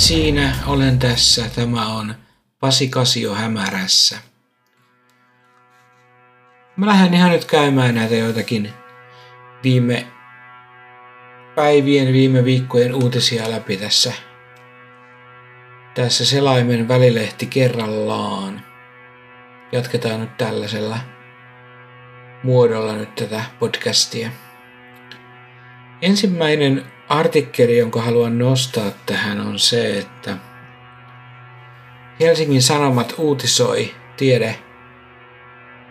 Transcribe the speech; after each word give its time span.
Siinä, 0.00 0.54
olen 0.66 0.98
tässä. 0.98 1.50
Tämä 1.54 1.86
on 1.86 2.14
Pasi 2.60 2.88
Kasio 2.88 3.34
hämärässä. 3.34 4.18
Mä 6.76 6.86
lähden 6.86 7.14
ihan 7.14 7.30
nyt 7.30 7.44
käymään 7.44 7.94
näitä 7.94 8.14
joitakin 8.14 8.72
viime 9.62 10.06
päivien, 11.54 12.12
viime 12.12 12.44
viikkojen 12.44 12.94
uutisia 12.94 13.50
läpi 13.50 13.76
tässä, 13.76 14.12
tässä 15.94 16.26
selaimen 16.26 16.88
välilehti 16.88 17.46
kerrallaan. 17.46 18.62
Jatketaan 19.72 20.20
nyt 20.20 20.36
tällaisella 20.36 20.98
muodolla 22.42 22.92
nyt 22.92 23.14
tätä 23.14 23.44
podcastia. 23.58 24.30
Ensimmäinen 26.02 26.84
artikkeli, 27.10 27.78
jonka 27.78 28.02
haluan 28.02 28.38
nostaa 28.38 28.90
tähän 29.06 29.40
on 29.40 29.58
se, 29.58 29.98
että 29.98 30.36
Helsingin 32.20 32.62
Sanomat 32.62 33.14
uutisoi 33.18 33.94
tiede 34.16 34.58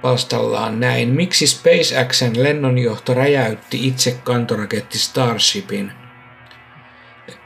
palstallaan 0.02 0.80
näin. 0.80 1.10
Miksi 1.10 1.48
SpaceXn 1.48 2.44
lennonjohto 2.44 3.14
räjäytti 3.14 3.88
itse 3.88 4.20
kantoraketti 4.24 4.98
Starshipin? 4.98 5.92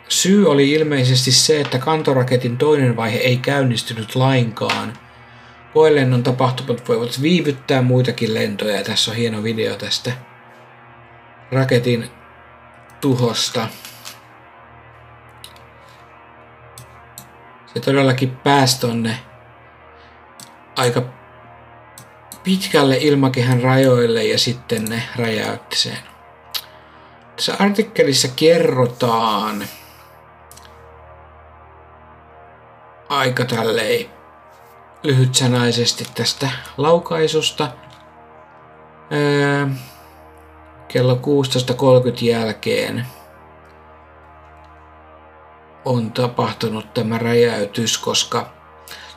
Syy 0.09 0.51
oli 0.51 0.71
ilmeisesti 0.71 1.31
se, 1.31 1.61
että 1.61 1.79
kantoraketin 1.79 2.57
toinen 2.57 2.95
vaihe 2.95 3.17
ei 3.17 3.37
käynnistynyt 3.37 4.15
lainkaan. 4.15 4.93
Koelennon 5.73 6.23
tapahtumat 6.23 6.89
voivat 6.89 7.21
viivyttää 7.21 7.81
muitakin 7.81 8.33
lentoja. 8.33 8.83
Tässä 8.83 9.11
on 9.11 9.17
hieno 9.17 9.43
video 9.43 9.75
tästä 9.75 10.11
raketin 11.51 12.09
tuhosta. 13.03 13.67
Se 17.73 17.79
todellakin 17.79 18.31
pääsi 18.37 18.79
tonne 18.79 19.19
aika 20.75 21.01
pitkälle 22.43 22.97
ilmakehän 22.97 23.61
rajoille 23.61 24.23
ja 24.23 24.39
sitten 24.39 24.85
ne 24.85 25.03
räjäytti 25.15 25.75
sen. 25.75 25.97
Tässä 27.35 27.55
artikkelissa 27.59 28.27
kerrotaan 28.35 29.63
aika 33.09 33.45
tälleen 33.45 34.05
lyhytsanaisesti 35.03 36.05
tästä 36.15 36.49
laukaisusta. 36.77 37.71
Öö, 39.11 39.67
kello 40.93 41.19
16.30 42.15 42.25
jälkeen 42.25 43.05
on 45.85 46.11
tapahtunut 46.11 46.93
tämä 46.93 47.17
räjäytys, 47.17 47.97
koska 47.97 48.49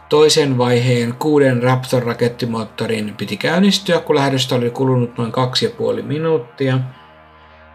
toisen 0.09 0.59
vaiheen 0.59 1.15
kuuden 1.15 1.63
Raptor-rakettimoottorin 1.63 3.15
piti 3.17 3.37
käynnistyä, 3.37 4.01
kun 4.01 4.17
lähdöstä 4.17 4.55
oli 4.55 4.71
kulunut 4.71 5.19
noin 5.19 5.33
kaksi 5.33 5.65
ja 5.65 5.71
puoli 5.71 6.03
minuuttia. 6.03 6.79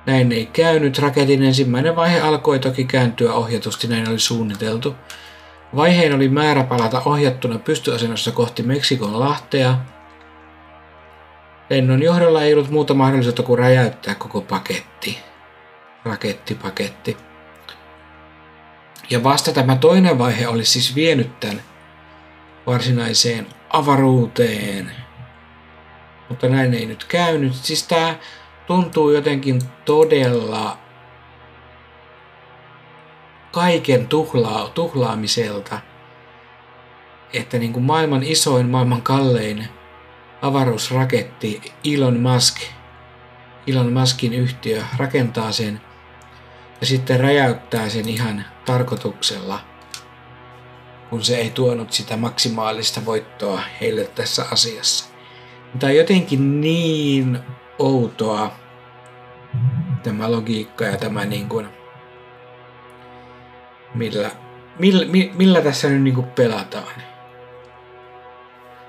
Näin 0.06 0.32
ei 0.32 0.46
käynyt. 0.46 1.00
Raketin 1.00 1.44
ensimmäinen 1.44 1.96
vaihe 1.96 2.20
alkoi 2.22 2.60
toki 2.60 2.84
kääntyä 2.84 3.34
ohjatusti, 3.34 3.88
näin 3.88 4.10
oli 4.10 4.20
suunniteltu. 4.20 4.96
Vaiheen 5.76 6.16
oli 6.16 6.30
määrä 6.30 6.64
palata 6.64 7.02
ohjattuna 7.06 7.60
pystyasennossa 7.60 8.32
kohti 8.32 8.64
Meksikon 8.64 9.20
lahtea, 9.20 9.76
Lennon 11.72 12.04
johdolla 12.04 12.44
ei 12.44 12.54
ollut 12.54 12.70
muuta 12.70 12.94
mahdollisuutta 12.94 13.44
kuin 13.44 13.60
räjäyttää 13.60 14.16
koko 14.16 14.42
paketti. 14.42 15.20
Rakettipaketti. 16.06 17.18
Ja 19.10 19.24
vasta 19.24 19.52
tämä 19.52 19.76
toinen 19.76 20.18
vaihe 20.18 20.48
oli 20.48 20.66
siis 20.66 20.96
vienyt 20.96 21.40
tämän 21.40 21.62
varsinaiseen 22.68 23.48
avaruuteen. 23.70 24.92
Mutta 26.30 26.50
näin 26.50 26.74
ei 26.74 26.86
nyt 26.86 27.04
käynyt. 27.04 27.54
Siis 27.54 27.88
tämä 27.88 28.16
tuntuu 28.68 29.12
jotenkin 29.12 29.62
todella 29.86 30.78
kaiken 33.52 34.08
tuhlaa, 34.08 34.70
tuhlaamiselta. 34.70 35.80
Että 37.34 37.58
niin 37.58 37.74
kuin 37.74 37.84
maailman 37.84 38.24
isoin, 38.24 38.70
maailman 38.70 39.02
kallein 39.02 39.81
avaruusraketti 40.42 41.62
Elon 41.94 42.20
Musk, 42.20 42.62
Elon 43.68 43.94
Muskin 43.94 44.34
yhtiö 44.34 44.84
rakentaa 44.98 45.52
sen 45.52 45.82
ja 46.82 46.88
sitten 46.88 47.20
räjäyttää 47.20 47.90
sen 47.90 48.10
ihan 48.10 48.46
tarkoituksella, 48.66 49.60
kun 51.10 51.24
se 51.24 51.38
ei 51.38 51.50
tuonut 51.50 51.94
sitä 51.94 52.18
maksimaalista 52.18 53.06
voittoa 53.06 53.62
heille 53.82 54.04
tässä 54.04 54.46
asiassa. 54.52 55.06
Tämä 55.80 55.92
on 55.92 55.98
jotenkin 55.98 56.62
niin 56.62 57.40
outoa 57.80 58.52
tämä 60.04 60.32
logiikka 60.32 60.86
ja 60.86 60.98
tämä 60.98 61.26
niin 61.26 61.50
kuin, 61.50 61.68
millä, 63.94 64.32
millä, 64.80 65.06
millä 65.34 65.62
tässä 65.62 65.90
nyt 65.90 66.02
niin 66.02 66.16
kuin 66.16 66.28
pelataan. 66.28 67.11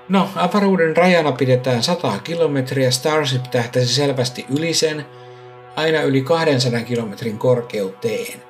No, 0.09 0.29
avaruuden 0.35 0.97
rajana 0.97 1.31
pidetään 1.31 1.83
100 1.83 2.19
kilometriä, 2.23 2.91
Starship 2.91 3.43
tähtäsi 3.51 3.93
selvästi 3.93 4.45
yli 4.57 4.73
sen, 4.73 5.05
aina 5.75 6.01
yli 6.01 6.21
200 6.21 6.81
kilometrin 6.81 7.37
korkeuteen. 7.37 8.41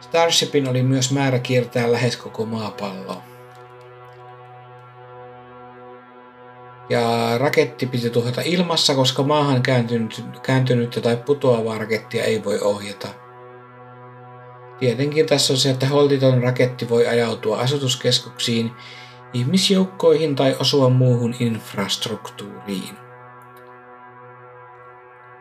Starshipin 0.00 0.68
oli 0.68 0.82
myös 0.82 1.12
määrä 1.12 1.38
kiertää 1.38 1.92
lähes 1.92 2.16
koko 2.16 2.46
maapallo. 2.46 3.22
Ja 6.88 7.38
raketti 7.38 7.86
piti 7.86 8.10
tuhota 8.10 8.40
ilmassa, 8.44 8.94
koska 8.94 9.22
maahan 9.22 9.62
kääntynyt, 9.62 10.24
kääntynyttä 10.42 11.00
tai 11.00 11.16
putoavaa 11.16 11.78
rakettia 11.78 12.24
ei 12.24 12.44
voi 12.44 12.60
ohjata. 12.60 13.08
Tietenkin 14.78 15.26
tässä 15.26 15.52
on 15.52 15.56
se, 15.56 15.70
että 15.70 15.88
holtiton 15.88 16.42
raketti 16.42 16.88
voi 16.88 17.06
ajautua 17.06 17.58
asutuskeskuksiin 17.58 18.72
ihmisjoukkoihin 19.36 20.36
tai 20.36 20.56
osua 20.60 20.88
muuhun 20.88 21.34
infrastruktuuriin. 21.40 22.96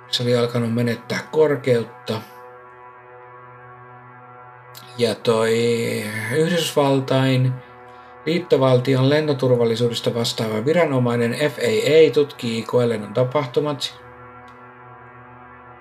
Se 0.07 0.23
oli 0.23 0.37
alkanut 0.37 0.73
menettää 0.73 1.19
korkeutta. 1.31 2.21
Ja 4.97 5.15
toi 5.15 5.53
Yhdysvaltain 6.31 7.53
liittovaltion 8.25 9.09
lentoturvallisuudesta 9.09 10.13
vastaava 10.13 10.65
viranomainen 10.65 11.31
FAA 11.31 12.13
tutkii 12.13 12.63
koelennon 12.63 13.13
tapahtumat. 13.13 13.99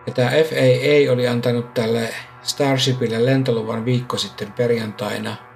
Ja 0.06 0.12
tämä 0.12 0.31
FAA 0.31 1.12
oli 1.12 1.28
antanut 1.28 1.75
tälle 1.75 2.14
Starshipille 2.42 3.25
lentoluvan 3.25 3.84
viikko 3.84 4.19
sitten 4.19 4.52
perjantaina– 4.52 5.36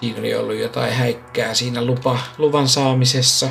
Siinä 0.00 0.18
oli 0.18 0.34
ollut 0.34 0.56
jotain 0.56 0.92
häikkää 0.92 1.54
siinä 1.54 1.84
lupa, 1.84 2.18
luvan 2.38 2.68
saamisessa. 2.68 3.48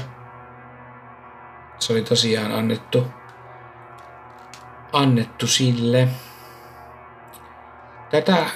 Se 1.79 1.93
oli 1.93 2.01
tosiaan 2.01 2.51
annettu, 2.51 3.03
annettu 4.93 5.47
sille. 5.47 6.07
Tätä 8.11 8.37
äh, 8.37 8.49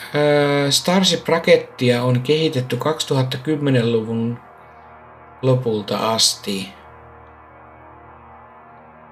Starship-rakettia 0.69 2.03
on 2.03 2.21
kehitetty 2.21 2.75
2010-luvun 2.75 4.39
lopulta 5.41 6.11
asti. 6.11 6.69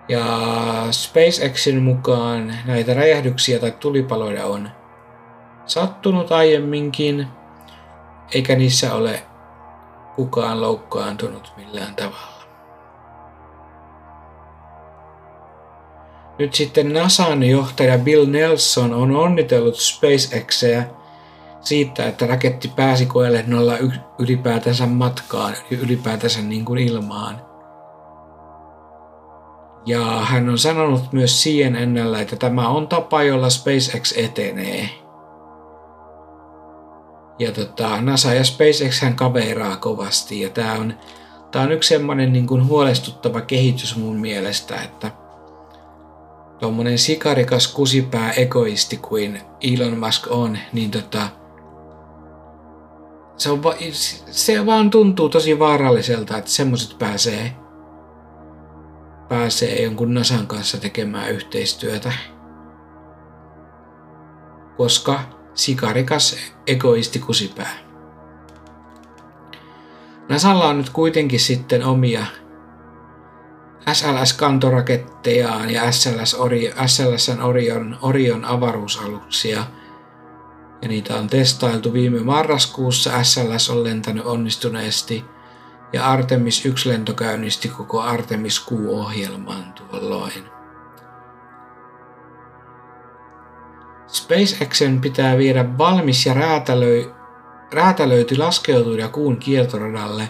Ja 0.09 0.27
SpaceXin 0.91 1.81
mukaan 1.81 2.55
näitä 2.65 2.93
räjähdyksiä 2.93 3.59
tai 3.59 3.71
tulipaloja 3.71 4.45
on 4.45 4.69
sattunut 5.65 6.31
aiemminkin– 6.31 7.27
eikä 8.33 8.55
niissä 8.55 8.93
ole 8.93 9.23
kukaan 10.15 10.61
loukkaantunut 10.61 11.53
millään 11.57 11.95
tavalla. 11.95 12.39
Nyt 16.39 16.53
sitten 16.53 16.93
NASAn 16.93 17.43
johtaja 17.43 17.97
Bill 17.97 18.25
Nelson 18.25 18.93
on 18.93 19.15
onnitellut 19.15 19.75
SpaceXeä 19.75 20.85
siitä, 21.61 22.05
että 22.05 22.27
raketti 22.27 22.71
pääsi 22.75 23.05
koelennolla 23.05 23.73
ylipäätänsä 24.19 24.85
matkaan, 24.85 25.55
ylipäätänsä 25.71 26.41
niin 26.41 26.65
kuin 26.65 26.79
ilmaan. 26.79 27.41
Ja 29.85 29.99
hän 30.01 30.49
on 30.49 30.57
sanonut 30.57 31.13
myös 31.13 31.43
CNNllä, 31.43 32.21
että 32.21 32.35
tämä 32.35 32.69
on 32.69 32.87
tapa, 32.87 33.23
jolla 33.23 33.49
SpaceX 33.49 34.17
etenee. 34.17 34.89
Ja 37.39 37.51
tota, 37.51 38.01
NASA 38.01 38.33
ja 38.33 38.43
SpaceX 38.43 39.01
hän 39.01 39.15
kaveraa 39.15 39.77
kovasti 39.77 40.41
ja 40.41 40.49
tämä 40.49 40.73
on, 40.73 40.93
tää 41.51 41.61
on 41.61 41.71
yksi 41.71 41.89
semmoinen 41.89 42.33
niin 42.33 42.47
kuin 42.47 42.67
huolestuttava 42.67 43.41
kehitys 43.41 43.97
mun 43.97 44.15
mielestä, 44.15 44.81
että 44.81 45.11
tuommoinen 46.59 46.97
sikarikas 46.97 47.67
kusipää 47.67 48.31
egoisti 48.31 48.97
kuin 48.97 49.41
Elon 49.61 49.97
Musk 49.97 50.27
on, 50.29 50.57
niin 50.73 50.91
tota, 50.91 51.29
se, 53.37 53.49
on 53.51 53.63
va- 53.63 53.75
se 54.31 54.65
vaan 54.65 54.89
tuntuu 54.89 55.29
tosi 55.29 55.59
vaaralliselta, 55.59 56.37
että 56.37 56.51
semmoiset 56.51 56.99
pääsee, 56.99 57.55
pääsee 59.29 59.81
jonkun 59.83 60.13
Nasan 60.13 60.47
kanssa 60.47 60.77
tekemään 60.77 61.31
yhteistyötä. 61.31 62.13
Koska 64.77 65.38
sikarikas 65.59 66.37
egoisti 66.67 67.19
kusipää. 67.19 67.77
Nasalla 70.29 70.67
on 70.67 70.77
nyt 70.77 70.89
kuitenkin 70.89 71.39
sitten 71.39 71.85
omia 71.85 72.25
SLS-kantorakettejaan 73.93 75.69
ja 75.69 75.91
SLS, 75.91 76.33
Ori, 76.33 76.73
SLS 76.85 77.29
Orion, 77.41 77.97
Orion 78.01 78.45
avaruusaluksia. 78.45 79.63
Ja 80.81 80.87
niitä 80.87 81.15
on 81.15 81.27
testailtu 81.27 81.93
viime 81.93 82.19
marraskuussa. 82.19 83.23
SLS 83.23 83.69
on 83.69 83.83
lentänyt 83.83 84.25
onnistuneesti 84.25 85.25
ja 85.93 86.11
Artemis 86.11 86.65
1 86.65 86.89
lento 86.89 87.13
käynnisti 87.13 87.67
koko 87.67 88.01
Artemis 88.01 88.65
Q-ohjelman 88.65 89.73
tuolloin. 89.73 90.58
SpaceXen 94.29 95.01
pitää 95.01 95.37
viedä 95.37 95.77
valmis 95.77 96.25
ja 96.25 96.33
räätälöi, 96.33 97.11
räätälöity 97.73 98.37
laskeutuja 98.37 99.07
kuun 99.07 99.37
kiertoradalle, 99.37 100.29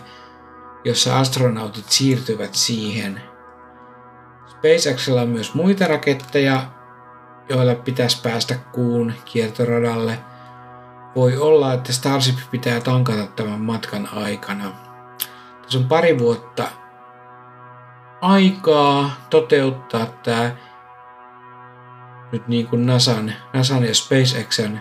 jossa 0.84 1.19
astronautit 1.19 1.90
siirtyvät 1.90 2.56
siihen– 2.56 3.22
SpaceXilla 4.60 5.22
on 5.22 5.30
myös 5.30 5.54
muita 5.54 5.88
raketteja, 5.88 6.62
joilla 7.50 7.75
pitäisi 7.75 8.22
päästä 8.22 8.56
kuun 8.72 9.13
kiertoradalle. 9.25 10.19
Voi 11.16 11.38
olla, 11.38 11.74
että 11.74 11.94
Starship 11.94 12.36
pitää 12.51 12.81
tankata 12.81 13.28
tämän 13.28 13.60
matkan 13.60 14.10
aikana. 14.13 14.72
Tässä 15.62 15.80
on 15.80 15.86
pari 15.86 16.19
vuotta 16.19 16.68
aikaa 18.22 19.12
toteuttaa 19.30 20.06
tämä 20.06 20.51
nyt 22.31 22.47
niin 22.47 22.67
kuin 22.67 22.85
NASAn, 22.85 23.33
NASAn 23.53 23.83
ja 23.83 23.95
SpaceXn 23.95 24.79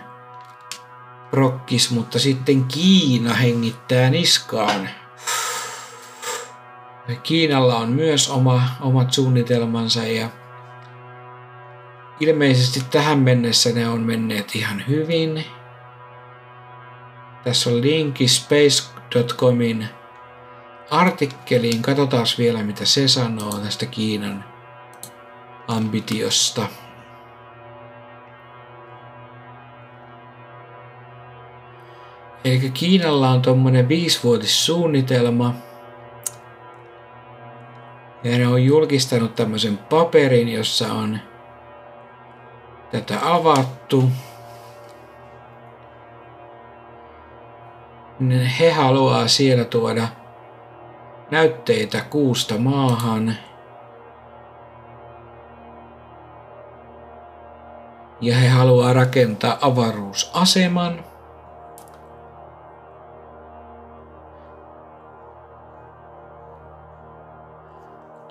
prokkis, 1.31 1.91
mutta 1.91 2.19
sitten 2.19 2.63
Kiina 2.63 3.33
hengittää 3.33 4.09
niskaan. 4.09 4.89
Kiinalla 7.23 7.77
on 7.77 7.89
myös 7.89 8.29
oma, 8.29 8.61
omat 8.81 9.13
suunnitelmansa 9.13 10.03
ja 10.03 10.29
ilmeisesti 12.19 12.83
tähän 12.91 13.19
mennessä 13.19 13.69
ne 13.73 13.89
on 13.89 14.01
menneet 14.01 14.55
ihan 14.55 14.83
hyvin. 14.87 15.45
Tässä 17.43 17.69
on 17.69 17.81
linkki 17.81 18.27
space.comin 18.27 19.89
artikkeliin. 20.91 21.81
Katsotaan 21.81 22.25
vielä 22.37 22.63
mitä 22.63 22.85
se 22.85 23.07
sanoo 23.07 23.51
tästä 23.51 23.85
Kiinan 23.85 24.45
ambitiosta. 25.67 26.67
Eli 32.43 32.69
Kiinalla 32.69 33.29
on 33.29 33.41
tuommoinen 33.41 33.87
viisivuotissuunnitelma– 33.87 35.53
ja 38.23 38.37
ne 38.37 38.47
on 38.47 38.65
julkistanut 38.65 39.35
tämmöisen 39.35 39.77
paperin, 39.77 40.49
jossa 40.49 40.93
on 40.93 41.19
tätä 42.91 43.19
avattu. 43.23 44.09
He 48.59 48.71
haluaa 48.71 49.27
siellä 49.27 49.65
tuoda 49.65 50.07
näytteitä 51.31 52.01
kuusta 52.01 52.57
maahan. 52.57 53.35
Ja 58.21 58.35
he 58.35 58.47
haluaa 58.47 58.93
rakentaa 58.93 59.57
avaruusaseman. 59.61 61.08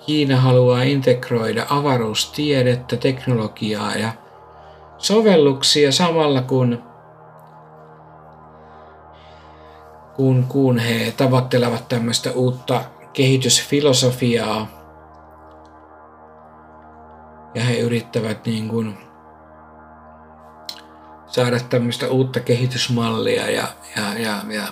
Kiina 0.08 0.40
haluaa 0.40 0.82
integroida 0.82 1.66
avaruustiedettä, 1.70 2.96
teknologiaa 2.96 3.94
ja 3.94 4.12
sovelluksia 4.98 5.92
samalla 5.92 6.42
kun, 6.42 6.82
kun, 10.16 10.44
kun 10.48 10.78
he 10.78 11.14
tavoittelevat 11.16 11.88
tämmöistä 11.88 12.32
uutta 12.32 12.84
kehitysfilosofiaa. 13.12 14.66
Ja 17.54 17.62
he 17.62 17.78
yrittävät 17.78 18.46
niin 18.46 18.68
kuin 18.68 18.98
saada 21.26 21.60
tämmöistä 21.60 22.08
uutta 22.08 22.40
kehitysmallia 22.40 23.50
ja, 23.50 23.68
ja, 23.96 24.18
ja, 24.18 24.36
ja 24.48 24.62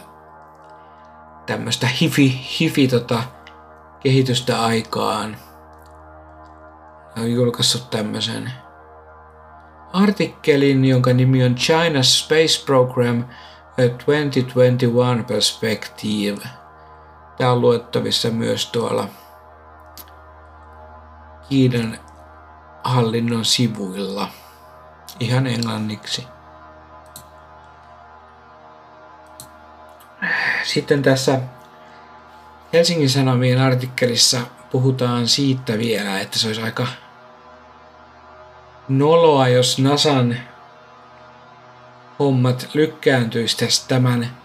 tämmöistä 1.46 1.86
hifi, 1.86 2.40
hifi 2.60 2.88
tota, 2.88 3.35
kehitystä 4.00 4.64
aikaan. 4.64 5.36
On 7.16 7.32
julkaissut 7.32 7.90
tämmöisen 7.90 8.52
artikkelin, 9.92 10.84
jonka 10.84 11.12
nimi 11.12 11.44
on 11.44 11.54
China's 11.54 12.02
Space 12.02 12.64
Program 12.66 13.24
A 13.72 13.88
2021 13.88 15.24
Perspective. 15.26 16.48
Tämä 17.36 17.52
on 17.52 17.60
luettavissa 17.60 18.30
myös 18.30 18.66
tuolla 18.66 19.08
Kiinan 21.48 21.98
hallinnon 22.84 23.44
sivuilla 23.44 24.28
ihan 25.20 25.46
englanniksi. 25.46 26.26
Sitten 30.64 31.02
tässä 31.02 31.40
Helsingin 32.72 33.10
Sanomien 33.10 33.60
artikkelissa 33.60 34.40
puhutaan 34.70 35.28
siitä 35.28 35.78
vielä, 35.78 36.20
että 36.20 36.38
se 36.38 36.46
olisi 36.46 36.62
aika 36.62 36.86
noloa, 38.88 39.48
jos 39.48 39.78
Nasan 39.78 40.40
hommat 42.18 42.68
lykkääntyisi 42.74 43.56
tästä 43.56 43.88
tämän 43.88 44.36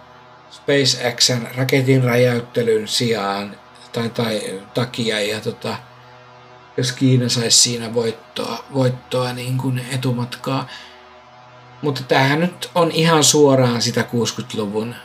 SpaceXn 0.51 1.47
raketin 1.57 2.03
räjäyttelyn 2.03 2.87
sijaan 2.87 3.57
tai, 3.91 4.09
tai 4.09 4.61
takia 4.73 5.21
ja 5.21 5.41
tota, 5.41 5.75
jos 6.77 6.91
Kiina 6.91 7.29
saisi 7.29 7.57
siinä 7.57 7.93
voittoa, 7.93 8.63
voittoa 8.73 9.33
niin 9.33 9.57
kuin 9.57 9.85
etumatkaa. 9.91 10.67
Mutta 11.81 12.03
tämähän 12.03 12.39
nyt 12.39 12.69
on 12.75 12.91
ihan 12.91 13.23
suoraan 13.23 13.81
sitä 13.81 14.01
60-luvun 14.01 14.95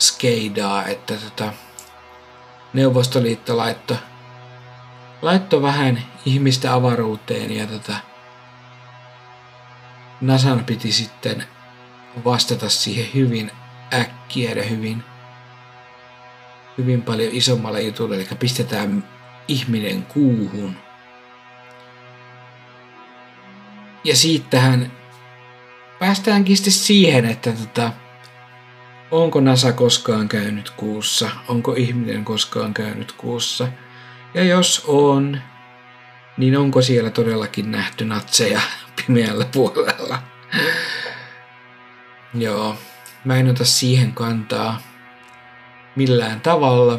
skeidaa, 0.00 0.86
että 0.86 1.14
tota, 1.14 1.52
Neuvostoliitto 2.72 3.56
laittoi 3.56 3.96
laitto 5.22 5.62
vähän 5.62 6.02
ihmistä 6.26 6.74
avaruuteen 6.74 7.56
ja 7.56 7.66
tota, 7.66 7.94
Nasan 10.20 10.64
piti 10.64 10.92
sitten 10.92 11.44
vastata 12.24 12.68
siihen 12.68 13.06
hyvin 13.14 13.50
äkkiä 13.94 14.52
ja 14.52 14.62
hyvin, 14.62 15.04
hyvin 16.78 17.02
paljon 17.02 17.32
isommalla 17.32 17.80
jutulla, 17.80 18.14
eli 18.14 18.28
pistetään 18.38 19.08
ihminen 19.48 20.02
kuuhun. 20.02 20.76
Ja 24.04 24.16
siitähän 24.16 24.92
päästäänkin 25.98 26.56
sitten 26.56 26.72
siihen, 26.72 27.24
että 27.24 27.52
tota, 27.52 27.92
Onko 29.10 29.40
NASA 29.40 29.72
koskaan 29.72 30.28
käynyt 30.28 30.70
kuussa? 30.70 31.30
Onko 31.48 31.74
ihminen 31.76 32.24
koskaan 32.24 32.74
käynyt 32.74 33.12
kuussa? 33.12 33.68
Ja 34.34 34.44
jos 34.44 34.84
on, 34.86 35.40
niin 36.36 36.56
onko 36.58 36.82
siellä 36.82 37.10
todellakin 37.10 37.70
nähty 37.70 38.04
natseja 38.04 38.60
pimeällä 39.06 39.44
puolella? 39.54 40.22
Joo, 42.34 42.76
mä 43.24 43.36
en 43.36 43.50
ota 43.50 43.64
siihen 43.64 44.12
kantaa 44.12 44.80
millään 45.96 46.40
tavalla. 46.40 46.98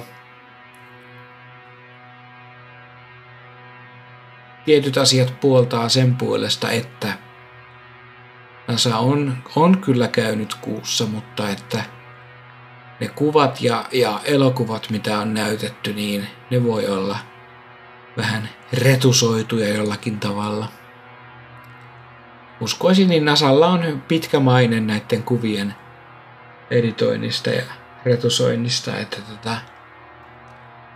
Tietyt 4.65 4.97
asiat 4.97 5.39
puoltaa 5.39 5.89
sen 5.89 6.15
puolesta, 6.15 6.71
että 6.71 7.13
NASA 8.67 8.97
on, 8.97 9.37
on 9.55 9.77
kyllä 9.77 10.07
käynyt 10.07 10.53
kuussa, 10.53 11.05
mutta 11.05 11.49
että 11.49 11.83
ne 13.01 13.07
kuvat 13.07 13.61
ja, 13.61 13.85
ja 13.91 14.19
elokuvat, 14.23 14.89
mitä 14.89 15.19
on 15.19 15.33
näytetty, 15.33 15.93
niin 15.93 16.27
ne 16.49 16.63
voi 16.63 16.87
olla 16.87 17.17
vähän 18.17 18.49
retusoituja 18.73 19.75
jollakin 19.75 20.19
tavalla. 20.19 20.67
Uskoisin, 22.59 23.09
niin 23.09 23.25
Nasalla 23.25 23.67
on 23.67 24.03
pitkä 24.07 24.39
maine 24.39 24.79
näiden 24.79 25.23
kuvien 25.23 25.75
editoinnista 26.71 27.49
ja 27.49 27.63
retusoinnista, 28.05 28.97
että 28.97 29.17
tota, 29.21 29.57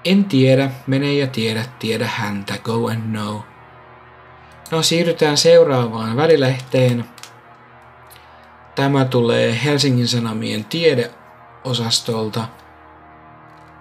en 0.05 0.25
tiedä, 0.25 0.71
mene 0.87 1.13
ja 1.13 1.27
tiedä, 1.27 1.65
tiedä 1.79 2.07
häntä, 2.07 2.57
go 2.63 2.87
and 2.87 3.01
know. 3.01 3.39
No 4.71 4.81
siirrytään 4.81 5.37
seuraavaan 5.37 6.17
välilehteen. 6.17 7.05
Tämä 8.75 9.05
tulee 9.05 9.59
Helsingin 9.63 10.07
Sanomien 10.07 10.65
tiedeosastolta. 11.65 12.47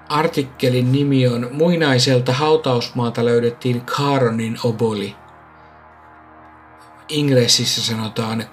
Artikkelin 0.09 0.93
nimi 0.93 1.29
on 1.29 1.49
Muinaiselta 1.53 2.33
hautausmaalta 2.33 3.25
löydettiin 3.25 3.81
Kaaronin 3.81 4.59
oboli. 4.65 5.17
Ingressissä 7.09 7.83
sanotaan, 7.83 8.47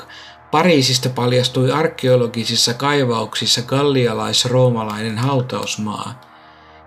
Pariisista 0.51 1.09
paljastui 1.09 1.71
arkeologisissa 1.71 2.73
kaivauksissa 2.73 3.61
gallialais-roomalainen 3.61 5.17
hautausmaa. 5.17 6.21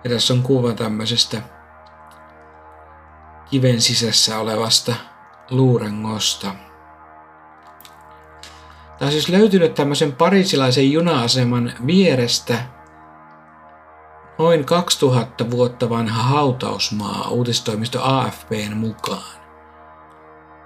Ja 0.05 0.11
tässä 0.11 0.35
on 0.35 0.43
kuva 0.43 0.73
tämmöisestä 0.73 1.43
kiven 3.51 3.81
sisässä 3.81 4.39
olevasta 4.39 4.95
luurengosta. 5.51 6.55
Tämä 8.99 9.07
on 9.07 9.13
siis 9.13 9.29
löytynyt 9.29 9.75
tämmöisen 9.75 10.13
parisilaisen 10.13 10.93
juna-aseman 10.93 11.73
vierestä 11.87 12.59
noin 14.39 14.65
2000 14.65 15.51
vuotta 15.51 15.91
vanha 15.91 16.23
hautausmaa 16.23 17.29
uutistoimisto 17.31 17.99
AFPn 18.03 18.73
mukaan. 18.77 19.45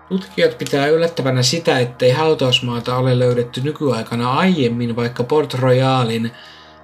Tutkijat 0.09 0.59
pitää 0.59 0.87
yllättävänä 0.87 1.43
sitä, 1.43 1.79
ettei 1.79 2.11
hautausmaata 2.11 2.97
ole 2.97 3.19
löydetty 3.19 3.61
nykyaikana 3.61 4.33
aiemmin, 4.33 4.97
vaikka 4.97 5.25
Port 5.25 5.55
Royalin 5.55 6.31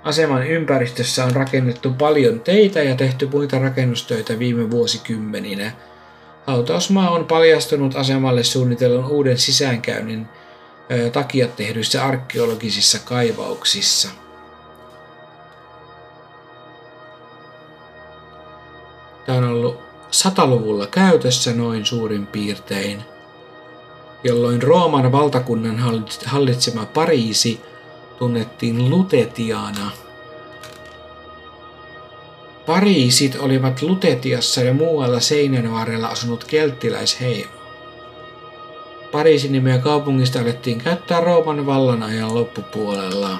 aseman 0.05 0.47
ympäristössä 0.47 1.25
on 1.25 1.31
rakennettu 1.31 1.91
paljon 1.91 2.41
teitä 2.41 2.83
ja 2.83 2.97
tehty 2.97 3.27
muita 3.27 3.59
rakennustöitä 3.59 4.39
viime 4.39 4.71
vuosikymmeninä. 4.71 5.73
Hautausmaa 6.47 7.11
on 7.11 7.25
paljastunut 7.25 7.97
asemalle 7.97 8.43
suunnitellun 8.43 9.05
uuden 9.05 9.39
sisäänkäynnin 9.39 10.27
takia 11.13 11.49
tehdyissä 11.49 12.05
arkeologisissa 12.05 12.99
kaivauksissa. 12.99 14.09
Tämä 19.27 19.39
on 19.39 19.45
ollut 19.45 19.81
sataluvulla 20.11 20.87
käytössä 20.87 21.53
noin 21.53 21.87
suurin 21.87 22.27
piirtein, 22.27 23.03
jolloin 24.25 24.63
Rooman 24.63 25.13
valtakunnan 25.13 25.79
hallitsema 26.27 26.87
Pariisi 26.87 27.61
tunnettiin 28.19 28.91
Lutetiana. 28.91 29.91
Pariisit 32.67 33.37
olivat 33.37 33.83
Lutetiassa 33.83 34.61
ja 34.61 34.75
muualla 34.75 35.21
seinän 35.21 35.73
varrella 35.73 36.09
asunut 36.09 36.45
kelttiläisheimo. 36.45 37.54
Pariisin 39.15 39.53
nimeä 39.53 39.79
kaupungista 39.79 40.41
alettiin 40.41 40.79
käyttää 40.79 41.21
Rooman 41.21 41.67
vallan 41.67 42.03
ajan 42.03 42.35
loppupuolella. 42.35 43.39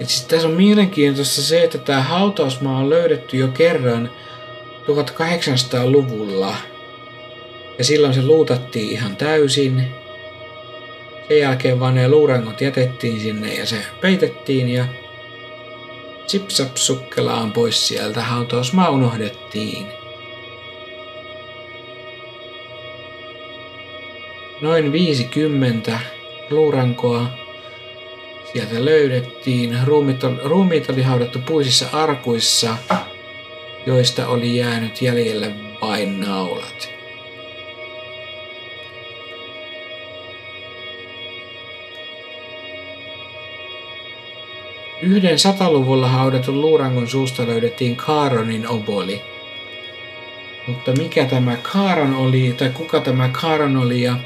Et 0.00 0.08
siis 0.08 0.24
tässä 0.24 0.48
on 0.48 0.54
mielenkiintoista 0.54 1.42
se, 1.42 1.62
että 1.62 1.78
tämä 1.78 2.02
hautausmaa 2.02 2.78
on 2.78 2.90
löydetty 2.90 3.36
jo 3.36 3.48
kerran 3.48 4.10
1800-luvulla. 4.86 6.56
Ja 7.78 7.84
silloin 7.84 8.14
se 8.14 8.22
luutattiin 8.22 8.90
ihan 8.90 9.16
täysin. 9.16 9.84
Sen 11.28 11.38
jälkeen 11.38 11.80
vaan 11.80 11.94
ne 11.94 12.08
luurangot 12.08 12.60
jätettiin 12.60 13.20
sinne 13.20 13.54
ja 13.54 13.66
se 13.66 13.76
peitettiin 14.00 14.68
ja 14.68 14.84
sukkelaan 16.74 17.52
pois 17.52 17.88
sieltä 17.88 18.20
hautausmaa 18.20 18.90
unohdettiin. 18.90 19.97
Noin 24.60 24.92
50 24.92 25.98
luurankoa 26.50 27.26
sieltä 28.52 28.84
löydettiin. 28.84 29.78
Ruumit, 29.84 30.24
on, 30.24 30.40
ruumiit 30.44 30.90
oli 30.90 31.02
haudattu 31.02 31.38
puisissa 31.38 31.86
arkuissa, 31.92 32.76
joista 33.86 34.28
oli 34.28 34.56
jäänyt 34.56 35.02
jäljelle 35.02 35.52
vain 35.80 36.20
naulat. 36.20 36.88
Yhden 45.02 45.38
sataluvulla 45.38 46.08
haudatun 46.08 46.60
luurangon 46.60 47.08
suusta 47.08 47.46
löydettiin 47.46 47.96
Kaaronin 47.96 48.68
oboli. 48.68 49.22
Mutta 50.66 50.92
mikä 50.92 51.24
tämä 51.24 51.56
Kaaron 51.56 52.14
oli, 52.14 52.54
tai 52.58 52.70
kuka 52.70 53.00
tämä 53.00 53.28
Kaaron 53.28 53.76
oli 53.76 54.02
ja, 54.02 54.16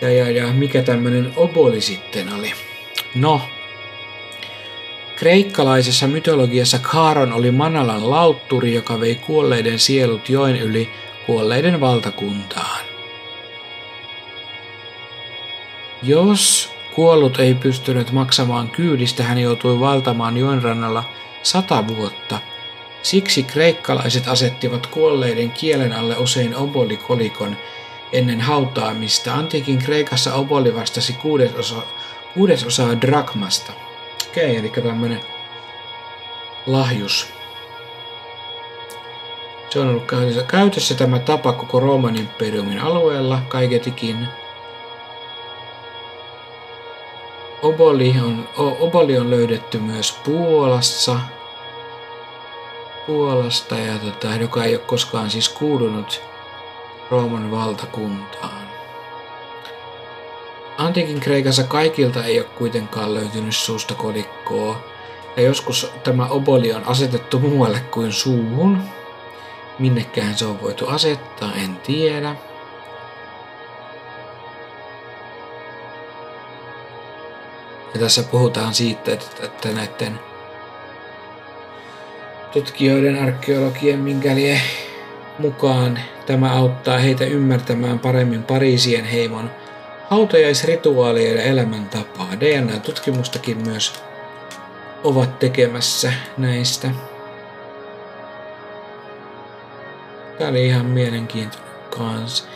ja, 0.00 0.10
ja, 0.10 0.30
ja 0.30 0.52
mikä 0.52 0.82
tämmöinen 0.82 1.32
oboli 1.36 1.80
sitten 1.80 2.34
oli? 2.34 2.52
No, 3.14 3.40
kreikkalaisessa 5.16 6.06
mytologiassa 6.06 6.78
Kaaron 6.78 7.32
oli 7.32 7.50
Manalan 7.50 8.10
lautturi, 8.10 8.74
joka 8.74 9.00
vei 9.00 9.14
kuolleiden 9.14 9.78
sielut 9.78 10.28
joen 10.28 10.56
yli 10.56 10.90
kuolleiden 11.26 11.80
valtakuntaan. 11.80 12.80
Jos 16.02 16.72
kuollut 16.94 17.38
ei 17.38 17.54
pystynyt 17.54 18.12
maksamaan 18.12 18.70
kyydistä, 18.70 19.22
hän 19.22 19.38
joutui 19.38 19.80
valtamaan 19.80 20.36
joen 20.36 20.62
rannalla 20.62 21.04
sata 21.42 21.88
vuotta. 21.88 22.38
Siksi 23.02 23.42
kreikkalaiset 23.42 24.28
asettivat 24.28 24.86
kuolleiden 24.86 25.50
kielen 25.50 25.92
alle 25.92 26.16
usein 26.16 26.56
obolikolikon 26.56 27.56
ennen 28.12 28.40
hautaamista. 28.40 29.34
Antiikin 29.34 29.78
Kreikassa 29.78 30.34
oboli 30.34 30.74
vastasi 30.74 31.12
kuudesosa 31.12 31.82
kuudesosaa 32.34 33.00
drakmasta. 33.00 33.72
Okei, 34.28 34.56
eli 34.56 34.68
tämmönen 34.68 35.20
lahjus. 36.66 37.32
Se 39.70 39.80
on 39.80 39.88
ollut 39.88 40.06
käytössä, 40.06 40.42
käytössä 40.42 40.94
tämä 40.94 41.18
tapa 41.18 41.52
koko 41.52 41.80
Rooman 41.80 42.16
imperiumin 42.16 42.80
alueella 42.80 43.42
kaiketikin. 43.48 44.28
Oboli 47.62 48.14
on, 48.24 48.48
oboli 48.56 49.18
on 49.18 49.30
löydetty 49.30 49.78
myös 49.78 50.12
Puolassa. 50.24 51.20
Puolasta, 53.06 53.78
ja 53.78 53.98
tota, 53.98 54.34
joka 54.34 54.64
ei 54.64 54.74
ole 54.74 54.84
koskaan 54.86 55.30
siis 55.30 55.48
kuulunut 55.48 56.29
Rooman 57.10 57.50
valtakuntaan. 57.50 58.70
Antiikin 60.78 61.20
Kreikassa 61.20 61.62
kaikilta 61.64 62.24
ei 62.24 62.40
ole 62.40 62.48
kuitenkaan 62.58 63.14
löytynyt 63.14 63.56
suusta 63.56 63.94
kolikkoa, 63.94 64.84
ja 65.36 65.42
joskus 65.42 65.92
tämä 66.04 66.26
oboli 66.26 66.72
on 66.72 66.84
asetettu 66.84 67.38
muualle 67.38 67.80
kuin 67.80 68.12
suuhun. 68.12 68.82
Minnekään 69.78 70.38
se 70.38 70.44
on 70.44 70.62
voitu 70.62 70.86
asettaa, 70.86 71.52
en 71.54 71.76
tiedä. 71.76 72.36
Ja 77.94 78.00
tässä 78.00 78.22
puhutaan 78.22 78.74
siitä, 78.74 79.12
että, 79.12 79.46
että 79.46 79.68
näiden 79.68 80.20
tutkijoiden, 82.52 83.22
arkeologien, 83.22 83.98
minkäli 83.98 84.60
mukaan 85.40 85.98
tämä 86.26 86.52
auttaa 86.52 86.98
heitä 86.98 87.24
ymmärtämään 87.24 87.98
paremmin 87.98 88.42
Pariisien 88.42 89.04
heimon 89.04 89.50
hautajaisrituaalia 90.10 91.34
ja 91.34 91.42
elämäntapaa. 91.42 92.28
DNA-tutkimustakin 92.40 93.56
myös 93.68 93.92
ovat 95.04 95.38
tekemässä 95.38 96.12
näistä. 96.38 96.90
Tämä 100.38 100.50
oli 100.50 100.66
ihan 100.66 100.86
mielenkiintoinen 100.86 101.70
kans. 101.98 102.48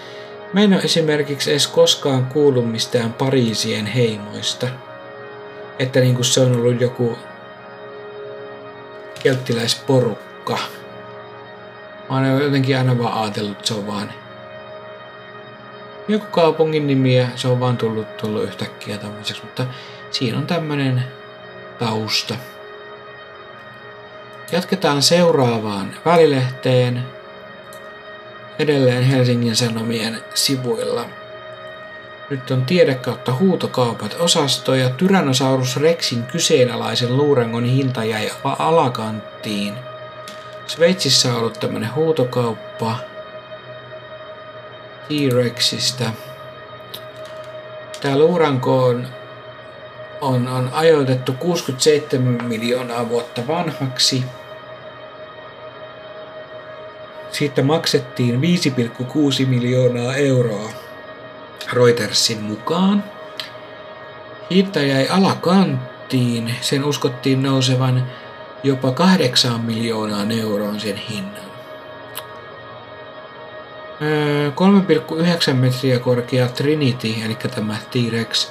Mä 0.52 0.60
en 0.60 0.72
ole 0.72 0.82
esimerkiksi 0.82 1.50
edes 1.50 1.66
koskaan 1.66 2.26
kuullut 2.26 2.70
mistään 2.70 3.12
Pariisien 3.12 3.86
heimoista. 3.86 4.68
Että 5.78 6.00
niinku 6.00 6.24
se 6.24 6.40
on 6.40 6.56
ollut 6.56 6.80
joku 6.80 7.18
kelttiläisporukka. 9.22 10.58
Mä 12.11 12.16
oon 12.16 12.42
jotenkin 12.42 12.78
aina 12.78 12.99
vaan 12.99 13.23
ajatellut, 13.23 13.52
että 13.52 13.68
se 13.68 13.75
on 13.75 13.87
vaan 13.87 14.12
joku 16.08 16.26
kaupungin 16.30 16.87
nimi 16.87 17.16
ja 17.16 17.26
se 17.37 17.49
on 17.49 17.61
vaan 17.61 17.76
tullut, 17.76 18.16
tullut 18.16 18.42
yhtäkkiä 18.44 18.99
tämmöiseksi, 18.99 19.42
mutta 19.44 19.66
siinä 20.11 20.38
on 20.38 20.46
tämmöinen 20.46 21.04
tausta. 21.78 22.34
Jatketaan 24.52 25.02
seuraavaan 25.02 25.94
välilehteen 26.04 27.04
edelleen 28.58 29.02
Helsingin 29.02 29.56
Sanomien 29.56 30.20
sivuilla. 30.34 31.04
Nyt 32.30 32.50
on 32.50 32.64
tiede 32.64 32.94
kautta 32.94 33.34
huutokaupat 33.34 34.16
osasto 34.18 34.75
ja 34.75 34.90
Tyrannosaurus 34.90 35.76
Rexin 35.76 36.23
kyseenalaisen 36.23 37.16
luurangon 37.16 37.64
hinta 37.64 38.04
jäi 38.04 38.30
alakanttiin. 38.44 39.75
Sveitsissä 40.66 41.33
on 41.33 41.38
ollut 41.38 41.61
tämmönen 41.61 41.94
huutokauppa 41.94 42.97
T-Rexistä. 45.09 46.11
Tää 48.00 48.18
luuranko 48.18 48.85
on, 48.85 49.09
on, 50.21 50.49
on 50.49 50.71
ajoitettu 50.73 51.33
67 51.33 52.44
miljoonaa 52.44 53.09
vuotta 53.09 53.47
vanhaksi. 53.47 54.25
Siitä 57.33 57.62
maksettiin 57.62 58.40
5,6 59.42 59.47
miljoonaa 59.47 60.14
euroa 60.14 60.71
Reutersin 61.73 62.42
mukaan. 62.42 63.04
Hinta 64.50 64.80
jäi 64.80 65.09
alakanttiin. 65.09 66.54
Sen 66.61 66.85
uskottiin 66.85 67.42
nousevan 67.42 68.06
jopa 68.64 68.90
8 68.90 69.61
miljoonaan 69.61 70.33
euroon 70.33 70.80
sen 70.80 70.97
hinnan. 70.97 71.44
3,9 75.49 75.54
metriä 75.54 75.99
korkea 75.99 76.49
Trinity, 76.49 77.09
eli 77.25 77.35
tämä 77.54 77.76
T-Rex, 77.90 78.50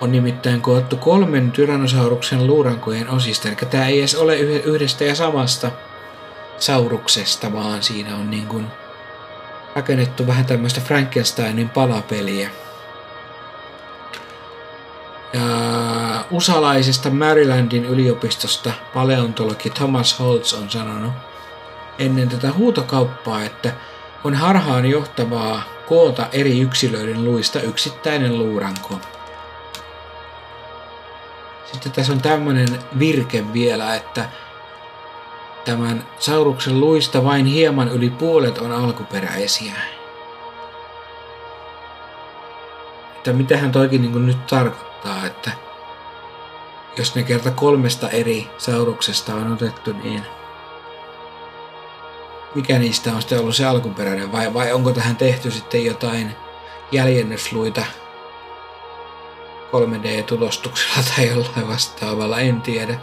on 0.00 0.12
nimittäin 0.12 0.60
koottu 0.60 0.96
kolmen 0.96 1.52
Tyrannosauruksen 1.52 2.46
luurankojen 2.46 3.10
osista. 3.10 3.48
Eli 3.48 3.56
tämä 3.70 3.86
ei 3.86 3.98
edes 3.98 4.14
ole 4.14 4.36
yhdestä 4.38 5.04
ja 5.04 5.14
samasta 5.14 5.70
sauruksesta, 6.58 7.52
vaan 7.52 7.82
siinä 7.82 8.16
on 8.16 8.30
niin 8.30 8.46
kuin 8.46 8.66
rakennettu 9.74 10.26
vähän 10.26 10.44
tämmöistä 10.44 10.80
Frankensteinin 10.80 11.68
palapeliä. 11.68 12.50
Ja 15.34 16.24
usalaisesta 16.30 17.10
Marylandin 17.10 17.84
yliopistosta 17.84 18.72
paleontologi 18.94 19.70
Thomas 19.70 20.18
Holtz 20.20 20.52
on 20.52 20.70
sanonut 20.70 21.12
ennen 21.98 22.28
tätä 22.28 22.52
huutokauppaa, 22.52 23.42
että 23.42 23.72
on 24.24 24.34
harhaan 24.34 24.86
johtavaa 24.86 25.62
koota 25.88 26.26
eri 26.32 26.60
yksilöiden 26.60 27.24
luista 27.24 27.60
yksittäinen 27.60 28.38
luuranko. 28.38 29.00
Sitten 31.72 31.92
tässä 31.92 32.12
on 32.12 32.20
tämmöinen 32.20 32.68
virke 32.98 33.52
vielä, 33.52 33.94
että 33.94 34.28
Tämän 35.64 36.06
sauruksen 36.18 36.80
luista 36.80 37.24
vain 37.24 37.46
hieman 37.46 37.88
yli 37.88 38.10
puolet 38.10 38.58
on 38.58 38.72
alkuperäisiä. 38.72 39.74
Että 43.16 43.32
mitähän 43.32 43.72
toikin 43.72 44.02
niin 44.02 44.26
nyt 44.26 44.46
tarkoittaa, 44.46 44.93
että 45.26 45.50
jos 46.96 47.14
ne 47.14 47.22
kerta 47.22 47.50
kolmesta 47.50 48.08
eri 48.08 48.50
sauruksesta 48.58 49.34
on 49.34 49.52
otettu, 49.52 49.92
niin 49.92 50.26
mikä 52.54 52.78
niistä 52.78 53.12
on 53.12 53.20
sitten 53.20 53.40
ollut 53.40 53.56
se 53.56 53.64
alkuperäinen? 53.64 54.32
Vai, 54.32 54.54
vai 54.54 54.72
onko 54.72 54.92
tähän 54.92 55.16
tehty 55.16 55.50
sitten 55.50 55.84
jotain 55.84 56.36
jäljennysluita 56.92 57.84
3D-tulostuksella 59.72 61.04
tai 61.16 61.28
jollain 61.28 61.68
vastaavalla, 61.68 62.40
en 62.40 62.60
tiedä. 62.60 62.98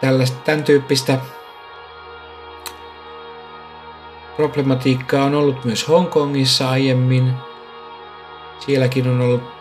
Tällaista, 0.00 0.38
tämän 0.44 0.64
tyyppistä 0.64 1.18
problematiikkaa 4.36 5.24
on 5.24 5.34
ollut 5.34 5.64
myös 5.64 5.88
Hongkongissa 5.88 6.70
aiemmin. 6.70 7.32
Sielläkin 8.58 9.08
on 9.08 9.20
ollut 9.20 9.51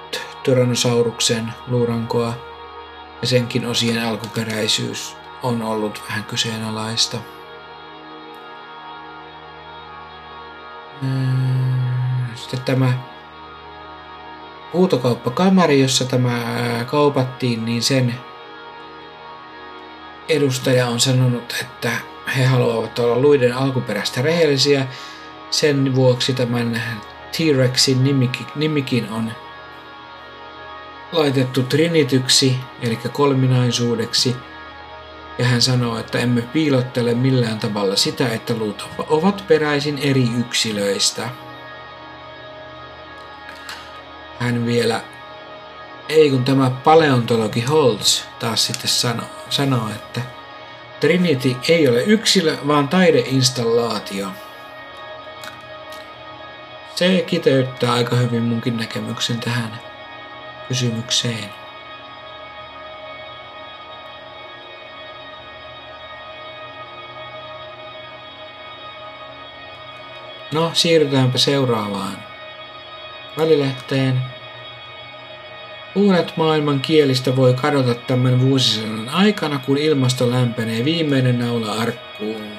Tyrannosauruksen 0.43 1.53
luurankoa 1.67 2.33
ja 3.21 3.27
senkin 3.27 3.65
osien 3.65 4.05
alkuperäisyys 4.05 5.17
on 5.43 5.61
ollut 5.61 6.03
vähän 6.09 6.23
kyseenalaista. 6.23 7.17
Sitten 12.35 12.61
tämä 12.61 12.93
huutokauppakamari, 14.73 15.81
jossa 15.81 16.05
tämä 16.05 16.39
kaupattiin, 16.85 17.65
niin 17.65 17.83
sen 17.83 18.15
edustaja 20.29 20.87
on 20.87 20.99
sanonut, 20.99 21.55
että 21.61 21.91
he 22.37 22.45
haluavat 22.45 22.99
olla 22.99 23.19
luiden 23.19 23.57
alkuperäistä 23.57 24.21
rehellisiä. 24.21 24.87
Sen 25.49 25.95
vuoksi 25.95 26.33
tämän 26.33 26.81
T-Rexin 27.31 28.03
nimikin 28.55 29.09
on 29.09 29.31
laitettu 31.11 31.63
trinityksi, 31.63 32.55
eli 32.81 32.99
kolminaisuudeksi. 33.11 34.35
Ja 35.37 35.45
hän 35.45 35.61
sanoo, 35.61 35.99
että 35.99 36.19
emme 36.19 36.41
piilottele 36.41 37.13
millään 37.13 37.59
tavalla 37.59 37.95
sitä, 37.95 38.29
että 38.29 38.53
luut 38.53 38.89
ovat 39.09 39.43
peräisin 39.47 39.97
eri 39.97 40.27
yksilöistä. 40.39 41.29
Hän 44.39 44.65
vielä, 44.65 45.01
ei 46.09 46.29
kun 46.29 46.45
tämä 46.45 46.69
paleontologi 46.69 47.61
Holtz 47.61 48.23
taas 48.39 48.67
sitten 48.67 48.89
sanoo, 48.89 49.27
sanoo, 49.49 49.89
että 49.89 50.21
Trinity 50.99 51.55
ei 51.69 51.87
ole 51.87 52.03
yksilö, 52.03 52.57
vaan 52.67 52.87
taideinstallaatio. 52.87 54.27
Se 56.95 57.23
kiteyttää 57.27 57.93
aika 57.93 58.15
hyvin 58.15 58.43
munkin 58.43 58.77
näkemyksen 58.77 59.39
tähän 59.39 59.90
kysymykseen. 60.67 61.61
No, 70.51 70.71
siirrytäänpä 70.73 71.37
seuraavaan 71.37 72.17
välilehteen. 73.37 74.21
Puolet 75.93 76.37
maailman 76.37 76.79
kielistä 76.79 77.35
voi 77.35 77.53
kadota 77.53 77.95
tämän 77.95 78.41
vuosisadan 78.41 79.09
aikana, 79.09 79.59
kun 79.59 79.77
ilmasto 79.77 80.31
lämpenee 80.31 80.85
viimeinen 80.85 81.39
naula 81.39 81.71
arkkuun. 81.71 82.51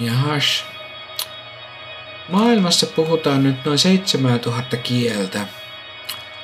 Ja 0.00 0.12
hash. 0.12 0.64
Maailmassa 2.28 2.86
puhutaan 2.86 3.42
nyt 3.42 3.64
noin 3.64 3.78
7000 3.78 4.76
kieltä. 4.76 5.46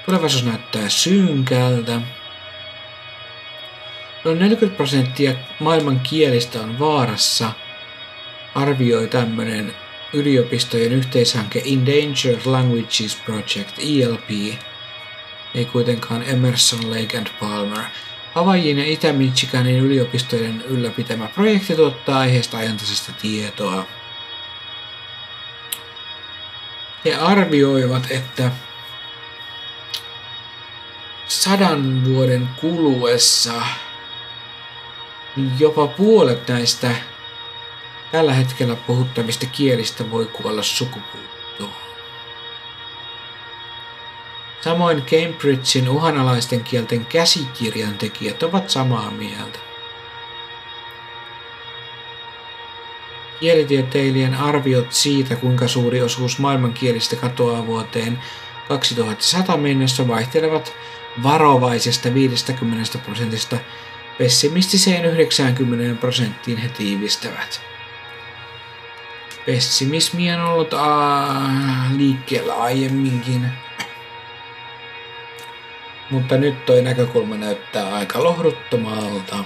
Tulevaisuus 0.07 0.45
näyttää 0.45 0.89
synkältä. 0.89 2.01
Noin 4.25 4.39
40 4.39 4.77
prosenttia 4.77 5.35
maailman 5.61 6.01
kielistä 6.01 6.61
on 6.61 6.79
vaarassa, 6.79 7.53
arvioi 8.55 9.09
tämmöinen 9.09 9.75
yliopistojen 10.13 10.93
yhteishanke 10.93 11.63
Endangered 11.67 12.41
Languages 12.45 13.17
Project, 13.25 13.79
ELP, 13.79 14.59
ei 15.55 15.65
kuitenkaan 15.65 16.23
Emerson, 16.23 16.91
Lake 16.91 17.19
and 17.19 17.27
Palmer. 17.41 17.85
Havaijin 18.35 18.79
ja 18.79 18.85
Itä-Michiganin 18.85 19.79
yliopistojen 19.79 20.63
ylläpitämä 20.63 21.29
projekti 21.29 21.77
tuottaa 21.77 22.19
aiheesta 22.19 22.59
ajantasaista 22.59 23.13
tietoa. 23.23 23.87
He 27.05 27.15
arvioivat, 27.15 28.11
että 28.11 28.51
sadan 31.45 32.05
vuoden 32.05 32.49
kuluessa 32.61 33.53
jopa 35.59 35.87
puolet 35.87 36.49
näistä 36.49 36.91
tällä 38.13 38.33
hetkellä 38.33 38.77
puhuttavista 38.77 39.47
kielistä 39.47 40.11
voi 40.11 40.27
kuolla 40.27 40.63
sukupuuttoon. 40.63 41.71
Samoin 44.61 45.03
Cambridgein 45.03 45.89
uhanalaisten 45.89 46.65
kielten 46.65 47.07
käsikirjan 47.07 47.99
tekijät 47.99 48.43
ovat 48.43 48.71
samaa 48.71 49.11
mieltä. 49.11 49.59
Kielitieteilijän 53.41 54.35
arviot 54.35 54.93
siitä, 54.93 55.37
kuinka 55.37 55.69
suuri 55.69 56.03
osuus 56.03 56.39
maailmankielistä 56.39 57.17
katoaa 57.17 57.67
vuoteen 57.67 58.19
2100 58.69 59.57
mennessä 59.57 60.09
vaihtelevat 60.09 60.73
varovaisesta 61.23 62.15
50 62.15 62.99
prosentista 62.99 63.57
pessimistiseen 64.19 65.05
90 65.05 66.01
prosenttiin 66.01 66.59
he 66.59 66.69
tiivistävät. 66.69 67.61
Pessimismi 69.47 70.33
on 70.33 70.41
ollut 70.41 70.75
aa, 70.75 71.51
liikkeellä 71.97 72.55
aiemminkin 72.55 73.51
mutta 76.11 76.37
nyt 76.37 76.67
toi 76.67 76.83
näkökulma 76.83 77.37
näyttää 77.37 77.95
aika 77.95 78.25
lohduttomalta. 78.25 79.45